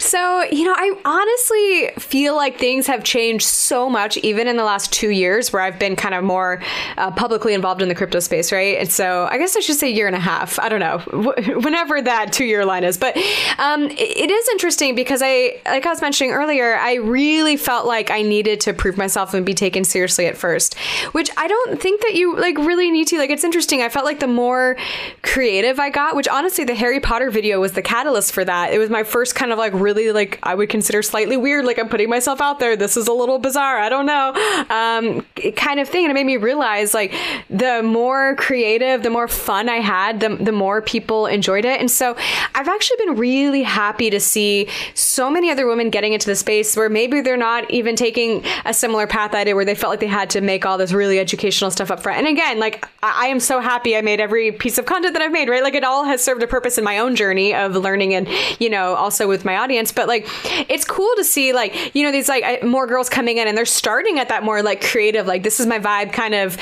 [0.00, 4.64] So, you know, I honestly feel like things have changed so much, even in the
[4.64, 6.62] last two years, where I've been kind of more
[6.96, 8.78] uh, publicly involved in the crypto space, right?
[8.78, 10.58] And so I guess I should say year and a half.
[10.58, 10.98] I don't know,
[11.60, 12.96] whenever that two year line is.
[12.96, 13.16] But
[13.58, 18.10] um, it is interesting because I, like I was mentioning earlier, I really felt like
[18.10, 20.78] I needed to prove myself and be taken seriously at first,
[21.12, 23.18] which I don't think that you like really need to.
[23.18, 23.82] Like, it's interesting.
[23.82, 24.76] I felt like the more more
[25.22, 28.72] creative I got, which honestly, the Harry Potter video was the catalyst for that.
[28.72, 31.78] It was my first kind of like really like I would consider slightly weird, like
[31.78, 32.76] I'm putting myself out there.
[32.76, 33.78] This is a little bizarre.
[33.78, 34.32] I don't know,
[34.70, 36.04] um, kind of thing.
[36.04, 37.14] And it made me realize like
[37.50, 41.80] the more creative, the more fun I had, the the more people enjoyed it.
[41.80, 42.16] And so
[42.54, 46.76] I've actually been really happy to see so many other women getting into the space
[46.76, 50.00] where maybe they're not even taking a similar path I did, where they felt like
[50.00, 52.18] they had to make all this really educational stuff up front.
[52.18, 55.22] And again, like I, I am so happy I made every piece of content that
[55.22, 55.62] I've made, right?
[55.62, 58.70] Like it all has served a purpose in my own journey of learning and, you
[58.70, 59.92] know, also with my audience.
[59.92, 60.26] But like,
[60.70, 63.66] it's cool to see like, you know, these like more girls coming in and they're
[63.66, 66.56] starting at that more like creative, like this is my vibe kind of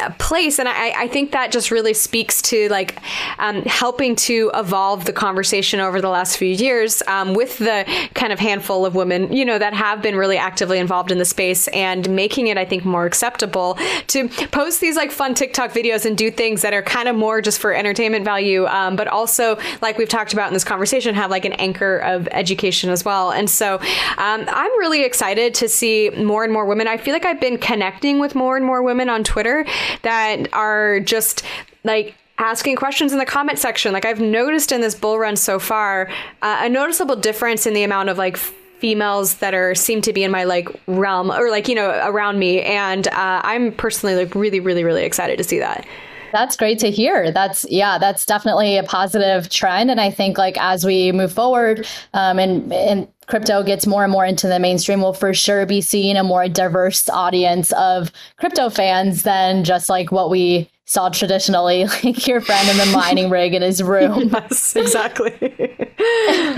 [0.00, 0.58] uh, place.
[0.58, 2.98] And I, I think that just really speaks to like
[3.38, 8.32] um, helping to evolve the conversation over the last few years um, with the kind
[8.32, 11.68] of handful of women, you know, that have been really actively involved in the space
[11.68, 13.78] and making it, I think, more acceptable
[14.08, 17.23] to post these like fun TikTok videos and do things that are kind of more
[17.24, 21.14] more just for entertainment value, um, but also, like we've talked about in this conversation,
[21.14, 23.30] have like an anchor of education as well.
[23.30, 23.76] And so
[24.18, 26.86] um, I'm really excited to see more and more women.
[26.86, 29.64] I feel like I've been connecting with more and more women on Twitter
[30.02, 31.44] that are just
[31.82, 33.92] like asking questions in the comment section.
[33.92, 36.10] Like I've noticed in this bull run so far,
[36.42, 40.24] uh, a noticeable difference in the amount of like females that are seem to be
[40.24, 44.34] in my like realm or like you know around me and uh, i'm personally like
[44.34, 45.86] really really really excited to see that
[46.34, 47.30] that's great to hear.
[47.30, 49.88] That's yeah, that's definitely a positive trend.
[49.88, 54.12] And I think like as we move forward, um, and and crypto gets more and
[54.12, 58.68] more into the mainstream, we'll for sure be seeing a more diverse audience of crypto
[58.68, 63.54] fans than just like what we saw traditionally, like your friend in the mining rig
[63.54, 64.30] in his room.
[64.32, 65.78] Yes, exactly.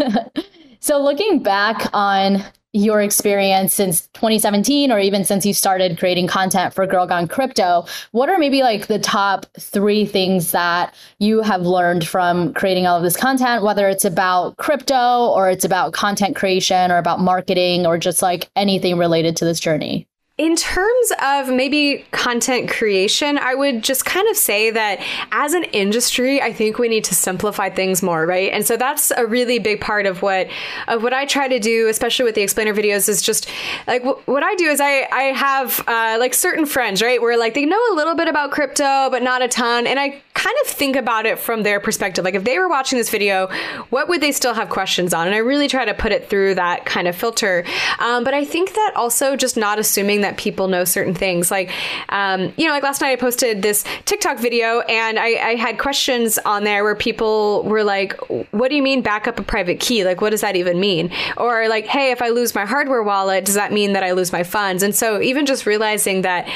[0.80, 2.42] so looking back on
[2.76, 7.86] your experience since 2017 or even since you started creating content for Girl Gone Crypto,
[8.12, 12.98] what are maybe like the top three things that you have learned from creating all
[12.98, 17.86] of this content, whether it's about crypto or it's about content creation or about marketing
[17.86, 20.06] or just like anything related to this journey?
[20.38, 25.64] In terms of maybe content creation, I would just kind of say that as an
[25.64, 28.52] industry, I think we need to simplify things more, right?
[28.52, 30.48] And so that's a really big part of what
[30.88, 33.48] of what I try to do, especially with the explainer videos, is just
[33.86, 37.38] like w- what I do is I I have uh, like certain friends, right, where
[37.38, 40.56] like they know a little bit about crypto but not a ton, and I kind
[40.62, 42.22] of think about it from their perspective.
[42.22, 43.48] Like if they were watching this video,
[43.88, 45.26] what would they still have questions on?
[45.26, 47.64] And I really try to put it through that kind of filter.
[48.00, 51.50] Um, but I think that also just not assuming that people know certain things.
[51.50, 51.70] Like,
[52.08, 55.78] um, you know, like last night I posted this TikTok video and I, I had
[55.78, 58.14] questions on there where people were like,
[58.52, 60.04] what do you mean back up a private key?
[60.04, 61.12] Like, what does that even mean?
[61.36, 64.32] Or like, hey, if I lose my hardware wallet, does that mean that I lose
[64.32, 64.82] my funds?
[64.82, 66.48] And so even just realizing that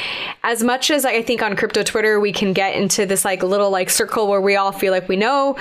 [0.43, 3.71] as much as I think on crypto Twitter, we can get into this like little
[3.71, 5.57] like circle where we all feel like we know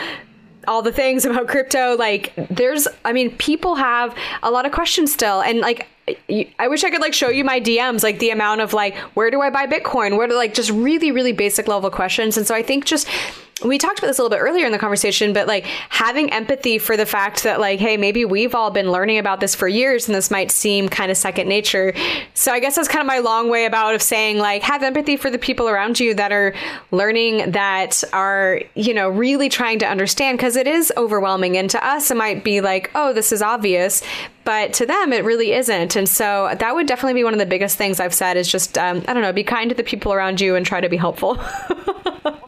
[0.67, 5.11] all the things about crypto like there's i mean people have a lot of questions
[5.11, 5.87] still and like
[6.59, 9.29] I wish I could like show you my DMs, like the amount of like, where
[9.31, 10.17] do I buy Bitcoin?
[10.17, 12.37] Where do like just really, really basic level questions.
[12.37, 13.07] And so I think just
[13.63, 16.77] we talked about this a little bit earlier in the conversation, but like having empathy
[16.77, 20.07] for the fact that like, hey, maybe we've all been learning about this for years
[20.07, 21.93] and this might seem kind of second nature.
[22.33, 25.17] So I guess that's kind of my long way about of saying like have empathy
[25.17, 26.53] for the people around you that are
[26.91, 31.57] learning that are, you know, really trying to understand because it is overwhelming.
[31.57, 34.01] And to us, it might be like, oh, this is obvious.
[34.45, 35.95] But to them, it really isn't.
[35.95, 38.77] And so that would definitely be one of the biggest things I've said is just,
[38.77, 40.97] um, I don't know, be kind to the people around you and try to be
[40.97, 41.39] helpful.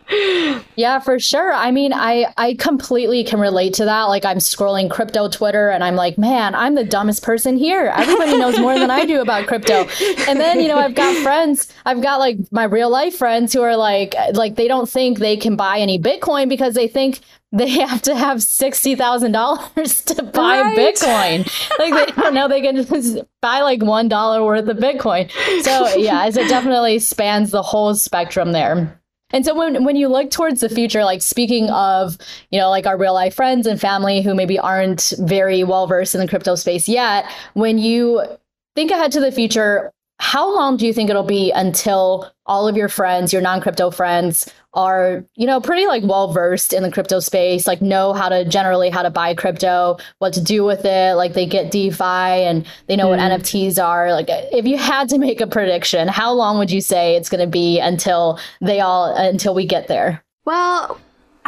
[0.75, 1.53] yeah, for sure.
[1.53, 4.03] I mean, I I completely can relate to that.
[4.03, 7.91] Like I'm scrolling crypto Twitter and I'm like, man, I'm the dumbest person here.
[7.95, 9.87] Everybody knows more than I do about crypto.
[10.27, 13.61] And then, you know, I've got friends, I've got like my real life friends who
[13.61, 17.19] are like like they don't think they can buy any Bitcoin because they think
[17.51, 20.77] they have to have sixty thousand dollars to buy right.
[20.77, 21.79] Bitcoin.
[21.79, 25.31] Like they don't know they can just buy like one dollar worth of Bitcoin.
[25.63, 29.00] So yeah, it definitely spans the whole spectrum there.
[29.33, 32.17] And so when when you look towards the future, like speaking of,
[32.51, 36.15] you know, like our real life friends and family who maybe aren't very well versed
[36.15, 38.23] in the crypto space yet, when you
[38.75, 42.77] think ahead to the future, how long do you think it'll be until all of
[42.77, 47.19] your friends, your non-crypto friends, are you know pretty like well versed in the crypto
[47.19, 51.15] space like know how to generally how to buy crypto what to do with it
[51.15, 53.09] like they get defi and they know mm.
[53.09, 56.81] what nfts are like if you had to make a prediction how long would you
[56.81, 60.99] say it's going to be until they all until we get there well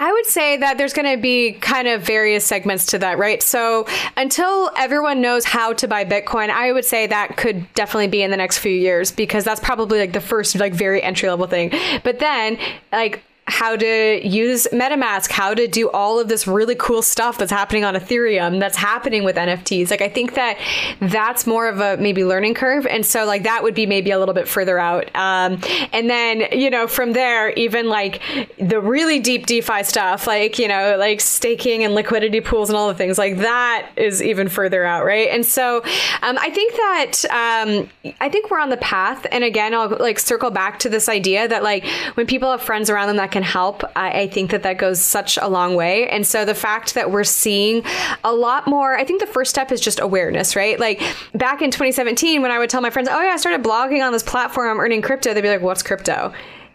[0.04, 3.42] I would say that there's going to be kind of various segments to that, right?
[3.42, 3.88] So
[4.18, 8.30] until everyone knows how to buy Bitcoin, I would say that could definitely be in
[8.30, 11.72] the next few years because that's probably like the first like very entry level thing.
[12.04, 12.58] But then
[12.92, 17.52] like how to use MetaMask, how to do all of this really cool stuff that's
[17.52, 19.92] happening on Ethereum, that's happening with NFTs.
[19.92, 20.58] Like, I think that
[21.02, 22.88] that's more of a maybe learning curve.
[22.88, 25.14] And so, like, that would be maybe a little bit further out.
[25.14, 25.60] Um,
[25.92, 28.22] and then, you know, from there, even like
[28.60, 32.88] the really deep DeFi stuff, like, you know, like staking and liquidity pools and all
[32.88, 35.28] the things, like that is even further out, right?
[35.30, 35.84] And so,
[36.22, 37.90] um, I think that, um,
[38.22, 39.28] I think we're on the path.
[39.34, 42.90] And again, I'll like circle back to this idea that, like, when people have friends
[42.90, 46.08] around them that can help, I, I, think that that goes such a long way.
[46.08, 47.84] And so the fact that we're seeing
[48.24, 50.80] a lot more, I think the first step is just awareness, right?
[50.80, 51.02] Like
[51.34, 54.14] back in 2017, when I would tell my friends, oh, yeah, I started blogging on
[54.14, 56.32] this platform, I'm earning crypto, they'd be like, what's crypto?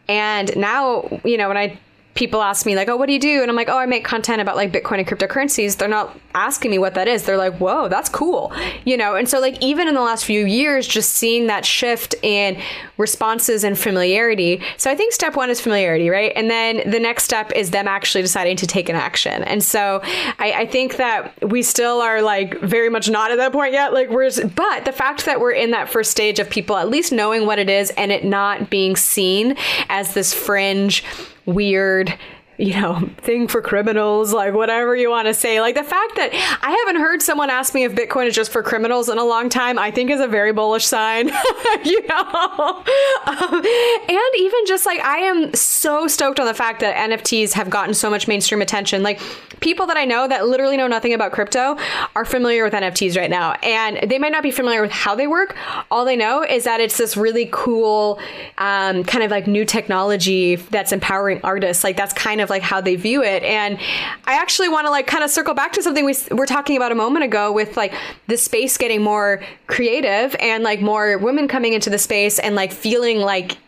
[0.08, 1.78] And now, you know, when I
[2.14, 4.04] people ask me like, "Oh, what do you do?" and I'm like, "Oh, I make
[4.04, 7.24] content about like Bitcoin and cryptocurrencies." They're not asking me what that is.
[7.24, 8.52] They're like, "Whoa, that's cool,"
[8.84, 9.14] you know.
[9.14, 12.60] And so like even in the last few years, just seeing that shift in
[12.98, 14.60] responses and familiarity.
[14.76, 16.32] So I think step one is familiarity, right?
[16.34, 19.44] And then the next step is them actually deciding to take an action.
[19.44, 20.00] And so
[20.38, 23.92] I, I think that we still are like very much not at that point yet.
[23.92, 27.12] Like we're, but the fact that we're in that first stage of people at least
[27.12, 29.56] knowing what it is and it not being seen
[29.88, 31.04] as this fringe
[31.48, 32.12] weird
[32.58, 35.60] you know, thing for criminals, like whatever you want to say.
[35.60, 38.64] Like the fact that I haven't heard someone ask me if Bitcoin is just for
[38.64, 41.28] criminals in a long time, I think is a very bullish sign,
[41.84, 42.84] you know?
[43.26, 43.64] Um,
[44.08, 47.94] and even just like, I am so stoked on the fact that NFTs have gotten
[47.94, 49.04] so much mainstream attention.
[49.04, 49.20] Like
[49.60, 51.78] people that I know that literally know nothing about crypto
[52.16, 53.52] are familiar with NFTs right now.
[53.62, 55.56] And they might not be familiar with how they work.
[55.92, 58.18] All they know is that it's this really cool,
[58.58, 61.84] um, kind of like new technology that's empowering artists.
[61.84, 63.42] Like that's kind of of like how they view it.
[63.42, 63.78] And
[64.24, 66.92] I actually want to like kind of circle back to something we were talking about
[66.92, 67.94] a moment ago with like
[68.26, 72.72] the space getting more creative and like more women coming into the space and like
[72.72, 73.58] feeling like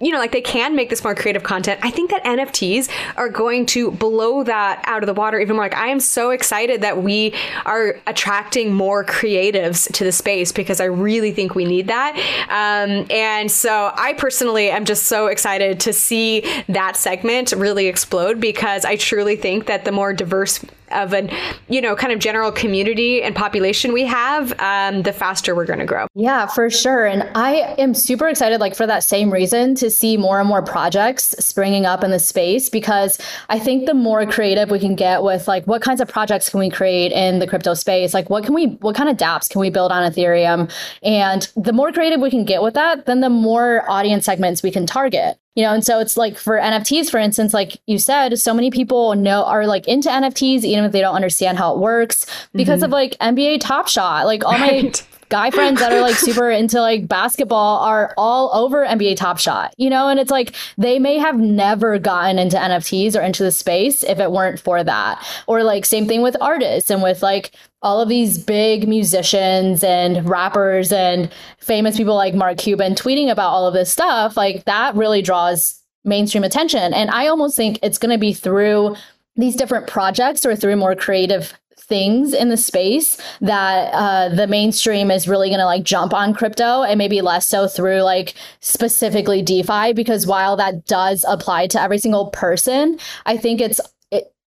[0.00, 1.80] you know, like they can make this more creative content.
[1.82, 5.64] I think that NFTs are going to blow that out of the water even more.
[5.64, 7.34] Like, I am so excited that we
[7.66, 12.16] are attracting more creatives to the space because I really think we need that.
[12.48, 18.40] Um, and so, I personally am just so excited to see that segment really explode
[18.40, 21.30] because I truly think that the more diverse of an
[21.68, 25.78] you know kind of general community and population we have, um, the faster we're going
[25.78, 26.06] to grow.
[26.14, 27.06] Yeah, for sure.
[27.06, 30.62] And I am super excited, like for that same reason, to see more and more
[30.62, 35.22] projects springing up in the space because I think the more creative we can get
[35.22, 38.44] with like what kinds of projects can we create in the crypto space, like what
[38.44, 40.70] can we, what kind of DApps can we build on Ethereum,
[41.02, 44.70] and the more creative we can get with that, then the more audience segments we
[44.70, 48.38] can target you know and so it's like for nfts for instance like you said
[48.38, 51.80] so many people know are like into nfts even if they don't understand how it
[51.80, 52.84] works because mm-hmm.
[52.84, 54.84] of like nba top shot like all right.
[54.84, 59.38] my guy friends that are like super into like basketball are all over NBA Top
[59.38, 60.08] Shot, you know?
[60.08, 64.18] And it's like they may have never gotten into NFTs or into the space if
[64.18, 65.22] it weren't for that.
[65.46, 67.52] Or like same thing with artists and with like
[67.82, 73.50] all of these big musicians and rappers and famous people like Mark Cuban tweeting about
[73.50, 76.92] all of this stuff, like that really draws mainstream attention.
[76.92, 78.96] And I almost think it's going to be through
[79.36, 81.54] these different projects or through more creative
[81.88, 86.34] things in the space that uh, the mainstream is really going to like jump on
[86.34, 91.80] crypto and maybe less so through like specifically DeFi because while that does apply to
[91.80, 93.80] every single person, I think it's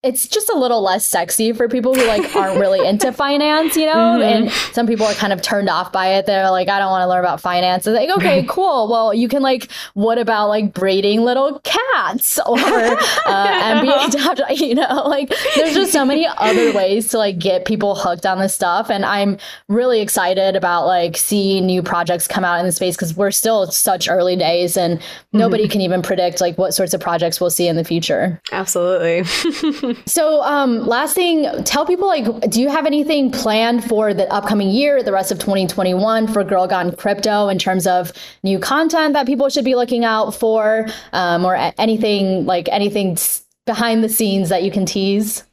[0.03, 3.85] it's just a little less sexy for people who like aren't really into finance, you
[3.85, 3.93] know?
[3.93, 4.23] Mm-hmm.
[4.23, 6.25] And some people are kind of turned off by it.
[6.25, 7.85] They're like, I don't want to learn about finance.
[7.85, 8.89] It's like, okay, cool.
[8.89, 15.03] Well, you can like, what about like braiding little cats or uh, NBA, you know,
[15.05, 18.89] like there's just so many other ways to like get people hooked on this stuff.
[18.89, 19.37] And I'm
[19.67, 23.67] really excited about like seeing new projects come out in the space because we're still
[23.67, 25.37] such early days and mm-hmm.
[25.37, 28.41] nobody can even predict like what sorts of projects we'll see in the future.
[28.51, 29.21] Absolutely.
[30.05, 34.69] so, um, last thing, tell people like, do you have anything planned for the upcoming
[34.69, 38.11] year, the rest of 2021 for Girl Gone Crypto in terms of
[38.43, 43.17] new content that people should be looking out for, um, or anything like anything
[43.65, 45.43] behind the scenes that you can tease?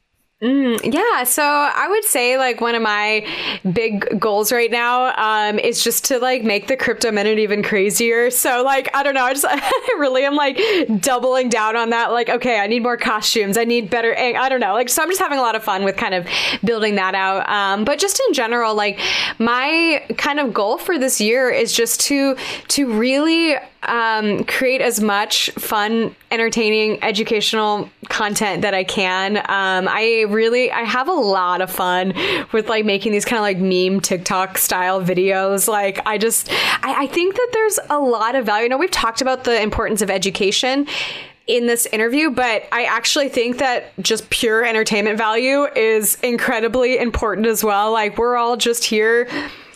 [0.41, 3.26] Mm, yeah, so I would say like one of my
[3.72, 8.30] big goals right now um, is just to like make the crypto minute even crazier.
[8.30, 10.57] So like I don't know, I just I really am like
[11.01, 12.12] doubling down on that.
[12.12, 14.16] Like okay, I need more costumes, I need better.
[14.16, 16.24] I don't know, like so I'm just having a lot of fun with kind of
[16.62, 17.49] building that out.
[17.49, 19.01] Um, but just in general, like
[19.41, 22.36] my kind of goal for this year is just to
[22.68, 29.39] to really um, create as much fun, entertaining, educational content that I can.
[29.39, 32.14] Um, I really, I have a lot of fun
[32.53, 35.68] with like making these kind of like meme TikTok style videos.
[35.68, 38.64] Like, I just, I, I think that there's a lot of value.
[38.64, 40.87] You know, we've talked about the importance of education
[41.47, 47.47] in this interview, but I actually think that just pure entertainment value is incredibly important
[47.47, 47.91] as well.
[47.91, 49.29] Like, we're all just here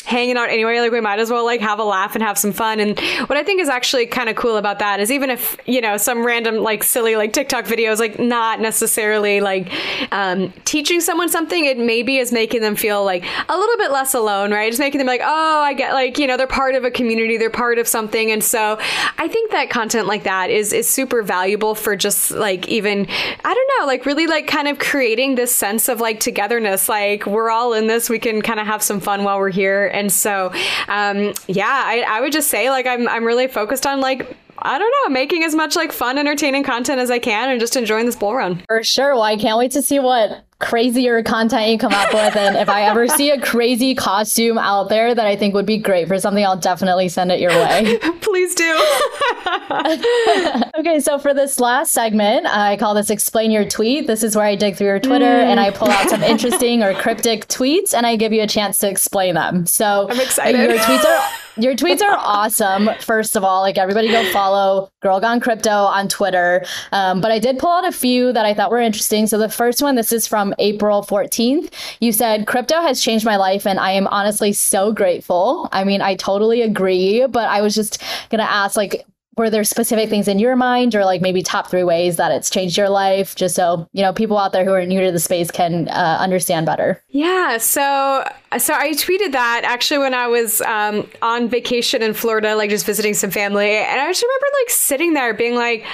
[0.02, 2.52] hanging out anyway like we might as well like have a laugh and have some
[2.52, 2.80] fun.
[2.80, 2.98] And
[3.28, 5.96] what i think is actually kind of cool about that is even if you know
[5.96, 9.72] some random like silly like tiktok videos like not necessarily like
[10.12, 14.14] um, teaching someone something it maybe is making them feel like a little bit less
[14.14, 14.68] alone right?
[14.68, 17.36] It's making them like oh i get like you know they're part of a community
[17.36, 18.30] they're part of something.
[18.30, 18.78] And so
[19.18, 23.06] i think that content like that is is super valuable for just like even
[23.44, 27.26] i don't know like really like kind of creating this sense of like togetherness like
[27.26, 30.12] we're all in this we can kind of have some fun while we're here and
[30.12, 30.52] so,
[30.88, 34.78] um, yeah, I, I would just say like I'm I'm really focused on like I
[34.78, 38.06] don't know, making as much like fun, entertaining content as I can and just enjoying
[38.06, 38.62] this bull run.
[38.68, 39.14] For sure.
[39.14, 42.36] Well, I can't wait to see what crazier content you come up with.
[42.36, 45.76] And if I ever see a crazy costume out there that I think would be
[45.76, 47.98] great for something, I'll definitely send it your way.
[48.20, 48.72] Please do.
[50.78, 54.06] okay, so for this last segment, I call this Explain Your Tweet.
[54.06, 55.44] This is where I dig through your Twitter mm.
[55.44, 58.78] and I pull out some interesting or cryptic tweets and I give you a chance
[58.78, 59.66] to explain them.
[59.66, 60.58] So I'm excited.
[60.58, 62.88] Your tweets are your tweets are awesome.
[63.00, 66.64] First of all, like everybody go follow Girl Gone Crypto on Twitter.
[66.92, 69.26] Um, but I did pull out a few that I thought were interesting.
[69.26, 71.72] So the first one, this is from April 14th.
[72.00, 75.68] You said, Crypto has changed my life, and I am honestly so grateful.
[75.72, 78.00] I mean, I totally agree, but I was just
[78.30, 79.06] going to ask, like,
[79.36, 82.50] were there specific things in your mind or like maybe top three ways that it's
[82.50, 83.34] changed your life?
[83.34, 86.18] Just so you know people out there who are new to the space can uh,
[86.20, 87.02] understand better.
[87.08, 88.24] Yeah so
[88.58, 92.86] so i tweeted that actually when i was um, on vacation in florida like just
[92.86, 93.76] visiting some family.
[93.76, 95.84] And i just remember like sitting there being like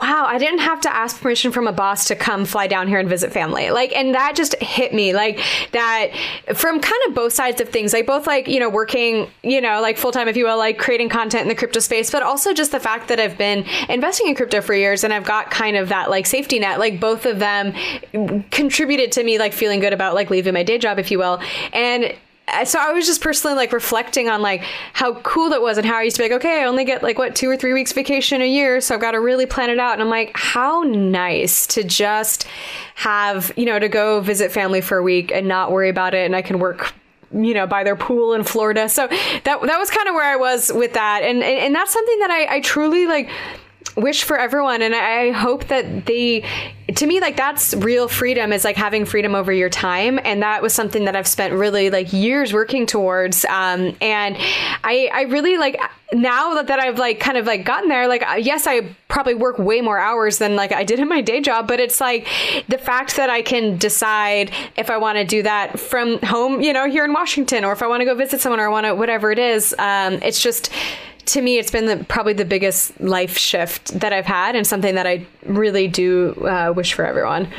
[0.00, 2.98] wow, I didn't have to ask permission from a boss to come fly down here
[2.98, 3.70] and visit family.
[3.70, 5.40] Like, and that just hit me like
[5.72, 6.12] that
[6.54, 9.80] from kind of both sides of things, like both like, you know, working, you know,
[9.80, 12.52] like full time, if you will, like creating content in the crypto space, but also
[12.52, 15.76] just the fact that I've been investing in crypto for years and I've got kind
[15.76, 17.74] of that like safety net, like both of them
[18.50, 21.40] contributed to me like feeling good about like leaving my day job, if you will.
[21.72, 22.14] And
[22.48, 24.62] uh, so I was just personally like reflecting on like
[24.92, 27.02] how cool it was and how I used to be like, okay, I only get
[27.02, 29.70] like what two or three weeks vacation a year, so I've got to really plan
[29.70, 29.94] it out.
[29.94, 32.46] And I'm like, how nice to just
[32.94, 36.24] have you know to go visit family for a week and not worry about it,
[36.24, 36.94] and I can work
[37.32, 38.88] you know by their pool in Florida.
[38.88, 41.92] So that that was kind of where I was with that, and and, and that's
[41.92, 43.30] something that I, I truly like
[43.98, 46.44] wish for everyone and i hope that they
[46.94, 50.62] to me like that's real freedom is like having freedom over your time and that
[50.62, 54.36] was something that i've spent really like years working towards um, and
[54.84, 55.80] i i really like
[56.12, 59.58] now that, that i've like kind of like gotten there like yes i probably work
[59.58, 62.26] way more hours than like i did in my day job but it's like
[62.68, 66.72] the fact that i can decide if i want to do that from home you
[66.72, 68.86] know here in washington or if i want to go visit someone or i want
[68.86, 70.70] to whatever it is um, it's just
[71.28, 74.94] to me, it's been the, probably the biggest life shift that I've had, and something
[74.94, 77.52] that I really do uh, wish for everyone.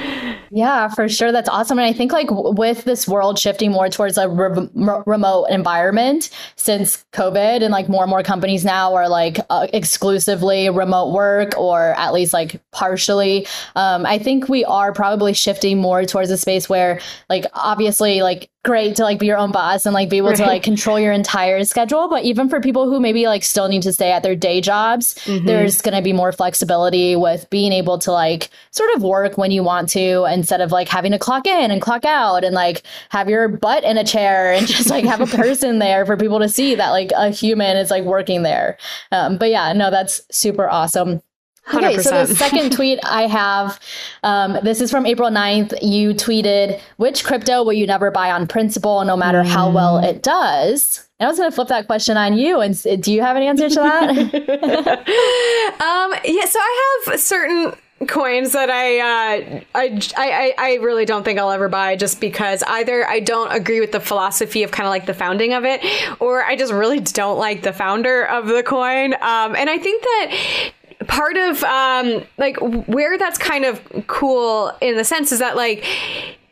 [0.49, 1.31] Yeah, for sure.
[1.31, 1.77] That's awesome.
[1.77, 4.69] And I think like w- with this world shifting more towards a re-
[5.05, 10.69] remote environment since COVID, and like more and more companies now are like uh, exclusively
[10.69, 13.45] remote work or at least like partially.
[13.75, 16.99] Um, I think we are probably shifting more towards a space where
[17.29, 20.37] like obviously like great to like be your own boss and like be able right.
[20.37, 23.81] to like control your entire schedule but even for people who maybe like still need
[23.81, 25.43] to stay at their day jobs mm-hmm.
[25.47, 29.49] there's going to be more flexibility with being able to like sort of work when
[29.49, 32.83] you want to instead of like having to clock in and clock out and like
[33.09, 36.37] have your butt in a chair and just like have a person there for people
[36.37, 38.77] to see that like a human is like working there
[39.11, 41.23] um, but yeah no that's super awesome
[41.69, 41.77] 100%.
[41.77, 43.79] Okay, so the second tweet I have,
[44.23, 45.77] um, this is from April 9th.
[45.81, 50.23] You tweeted, which crypto will you never buy on principle no matter how well it
[50.23, 51.07] does?
[51.19, 52.61] And I was going to flip that question on you.
[52.61, 54.09] And do you have an answer to that?
[55.81, 57.73] um, yeah, so I have certain
[58.07, 62.63] coins that I, uh, I, I, I really don't think I'll ever buy just because
[62.63, 65.81] either I don't agree with the philosophy of kind of like the founding of it,
[66.21, 69.13] or I just really don't like the founder of the coin.
[69.15, 70.71] Um, and I think that
[71.07, 75.85] part of um, like where that's kind of cool in the sense is that like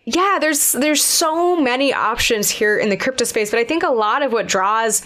[0.06, 3.90] yeah there's there's so many options here in the crypto space but i think a
[3.90, 5.04] lot of what draws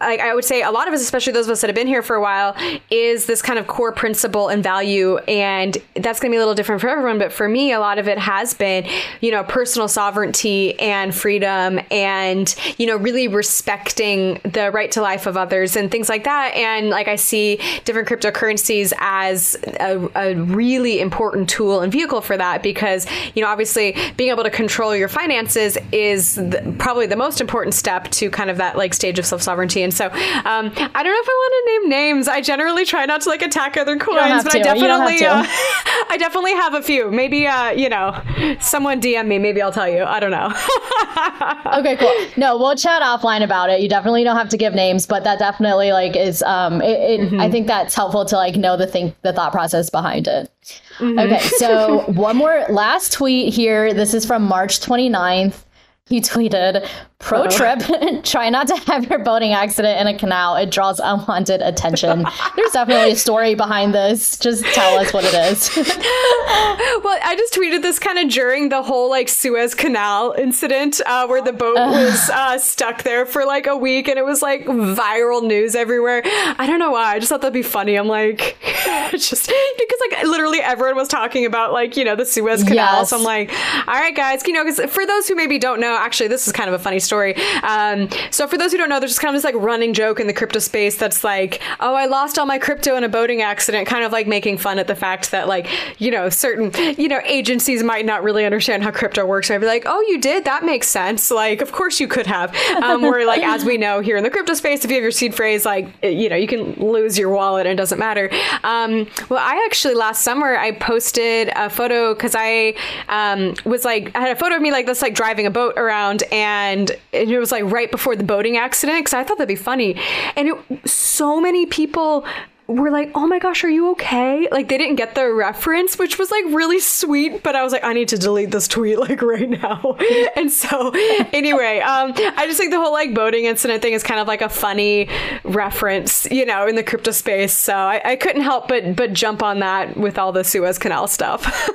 [0.00, 1.86] like I would say a lot of us, especially those of us that have been
[1.86, 2.54] here for a while,
[2.90, 5.16] is this kind of core principle and value.
[5.20, 7.18] And that's going to be a little different for everyone.
[7.18, 8.86] But for me, a lot of it has been,
[9.22, 15.26] you know, personal sovereignty and freedom and, you know, really respecting the right to life
[15.26, 16.54] of others and things like that.
[16.54, 22.36] And like I see different cryptocurrencies as a, a really important tool and vehicle for
[22.36, 27.16] that because, you know, obviously being able to control your finances is the, probably the
[27.16, 30.12] most important step to kind of that like stage of self sovereignty and so um,
[30.14, 32.26] I don't know if I want to name names.
[32.26, 34.58] I generally try not to like attack other coins, but to.
[34.58, 35.44] I definitely, uh,
[36.10, 37.08] I definitely have a few.
[37.12, 38.20] Maybe, uh, you know,
[38.60, 39.38] someone DM me.
[39.38, 40.02] Maybe I'll tell you.
[40.02, 40.48] I don't know.
[41.78, 42.12] okay, cool.
[42.36, 43.80] No, we'll chat offline about it.
[43.80, 46.42] You definitely don't have to give names, but that definitely like is.
[46.42, 47.40] Um, it, it, mm-hmm.
[47.40, 50.50] I think that's helpful to like know the think the thought process behind it.
[50.98, 51.18] Mm-hmm.
[51.18, 53.94] Okay, so one more last tweet here.
[53.94, 55.62] This is from March 29th.
[56.08, 56.88] He tweeted,
[57.18, 57.48] Pro Uh-oh.
[57.48, 60.56] trip, try not to have your boating accident in a canal.
[60.56, 62.26] It draws unwanted attention.
[62.56, 64.36] There's definitely a story behind this.
[64.38, 65.70] Just tell us what it is.
[65.76, 71.26] well, I just tweeted this kind of during the whole like Suez Canal incident uh,
[71.26, 74.66] where the boat was uh, stuck there for like a week and it was like
[74.66, 76.20] viral news everywhere.
[76.24, 77.14] I don't know why.
[77.14, 77.96] I just thought that'd be funny.
[77.96, 78.58] I'm like,
[79.12, 82.98] just because like literally everyone was talking about like, you know, the Suez Canal.
[82.98, 83.10] Yes.
[83.10, 83.50] So I'm like,
[83.88, 86.52] all right, guys, you know, because for those who maybe don't know, actually, this is
[86.52, 87.34] kind of a funny story.
[87.62, 90.20] Um, so for those who don't know, there's just kind of this like running joke
[90.20, 93.42] in the crypto space that's like, oh, I lost all my crypto in a boating
[93.42, 95.68] accident, kind of like making fun at the fact that like,
[96.00, 99.50] you know, certain, you know, agencies might not really understand how crypto works.
[99.50, 100.44] I'd be like, oh, you did?
[100.44, 101.30] That makes sense.
[101.30, 102.54] Like, of course you could have.
[102.82, 105.10] Um, where like, as we know here in the crypto space, if you have your
[105.12, 108.30] seed phrase, like, you know, you can lose your wallet and it doesn't matter.
[108.64, 112.74] Um, well, I actually last summer, I posted a photo because I
[113.08, 115.74] um, was like, I had a photo of me like this, like driving a boat
[115.76, 119.56] around and it was like right before the boating accident because I thought that'd be
[119.56, 120.00] funny.
[120.36, 122.24] And it, so many people
[122.66, 126.18] were like, "Oh my gosh, are you okay?" Like they didn't get the reference, which
[126.18, 127.42] was like really sweet.
[127.42, 129.96] But I was like, I need to delete this tweet like right now.
[130.36, 130.90] and so,
[131.32, 134.42] anyway, um, I just think the whole like boating incident thing is kind of like
[134.42, 135.08] a funny
[135.44, 137.52] reference, you know, in the crypto space.
[137.52, 141.06] So I, I couldn't help but but jump on that with all the Suez Canal
[141.08, 141.70] stuff.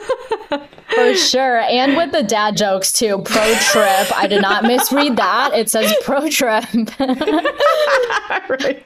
[0.94, 1.60] For sure.
[1.60, 3.20] And with the dad jokes too.
[3.20, 4.18] Pro trip.
[4.18, 5.52] I did not misread that.
[5.54, 6.66] It says pro trip.
[6.74, 6.90] right.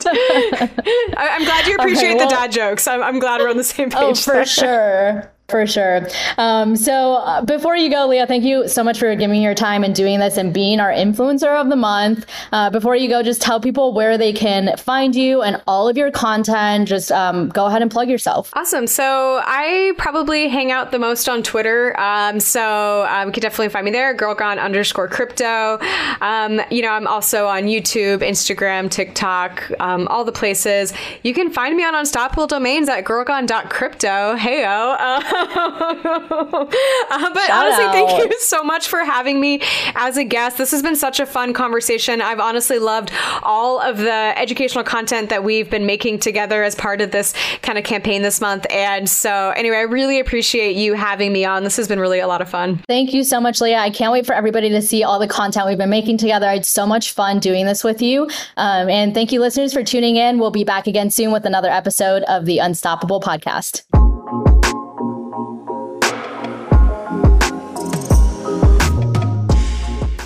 [0.08, 0.70] I,
[1.18, 2.88] am glad you appreciate okay, well, the dad jokes.
[2.88, 4.20] I'm, I'm glad we're on the same oh, page.
[4.20, 4.46] Oh, for there.
[4.46, 5.32] sure.
[5.48, 6.08] For sure.
[6.40, 9.84] Um, so uh, before you go, Lea, thank you so much for giving your time
[9.84, 12.26] and doing this and being our influencer of the month.
[12.52, 15.98] Uh, before you go, just tell people where they can find you and all of
[15.98, 16.88] your content.
[16.88, 18.50] Just um, go ahead and plug yourself.
[18.54, 18.88] Awesome.
[18.88, 21.98] So I probably hang out the most on Twitter.
[22.00, 25.78] Um, so um, you can definitely find me there, girlgone underscore crypto.
[26.22, 30.92] Um, you know, I'm also on YouTube, Instagram, TikTok, um, all the places.
[31.22, 34.38] You can find me on Unstoppable Domains at girlgone.crypto.
[34.38, 35.35] Heyo.
[37.08, 37.92] Uh, but Shout honestly, out.
[37.94, 39.62] thank you so much for having me
[39.96, 40.58] as a guest.
[40.58, 42.22] This has been such a fun conversation.
[42.22, 43.12] I've honestly loved
[43.44, 47.78] all of the educational content that we've been making together as part of this kind
[47.78, 48.66] of campaign this month.
[48.70, 51.64] And so, anyway, I really appreciate you having me on.
[51.64, 52.78] This has been really a lot of fun.
[52.88, 53.76] Thank you so much, Lea.
[53.76, 56.48] I can't wait for everybody to see all the content we've been making together.
[56.48, 58.24] I had so much fun doing this with you.
[58.58, 60.40] Um, and thank you, listeners, for tuning in.
[60.40, 64.05] We'll be back again soon with another episode of the Unstoppable Podcast.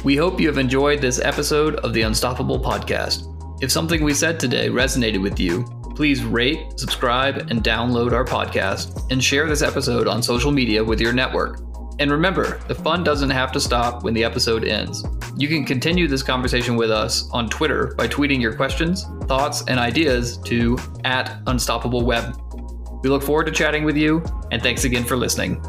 [0.10, 3.28] We hope you have enjoyed this episode of the Unstoppable Podcast.
[3.62, 5.64] If something we said today resonated with you,
[5.96, 11.00] please rate, subscribe, and download our podcast and share this episode on social media with
[11.00, 11.62] your network.
[12.00, 15.06] And remember, the fun doesn't have to stop when the episode ends.
[15.38, 19.80] You can continue this conversation with us on Twitter by tweeting your questions, thoughts, and
[19.80, 23.04] ideas to at UnstoppableWeb.
[23.04, 25.62] We look forward to chatting with you, and thanks again for listening.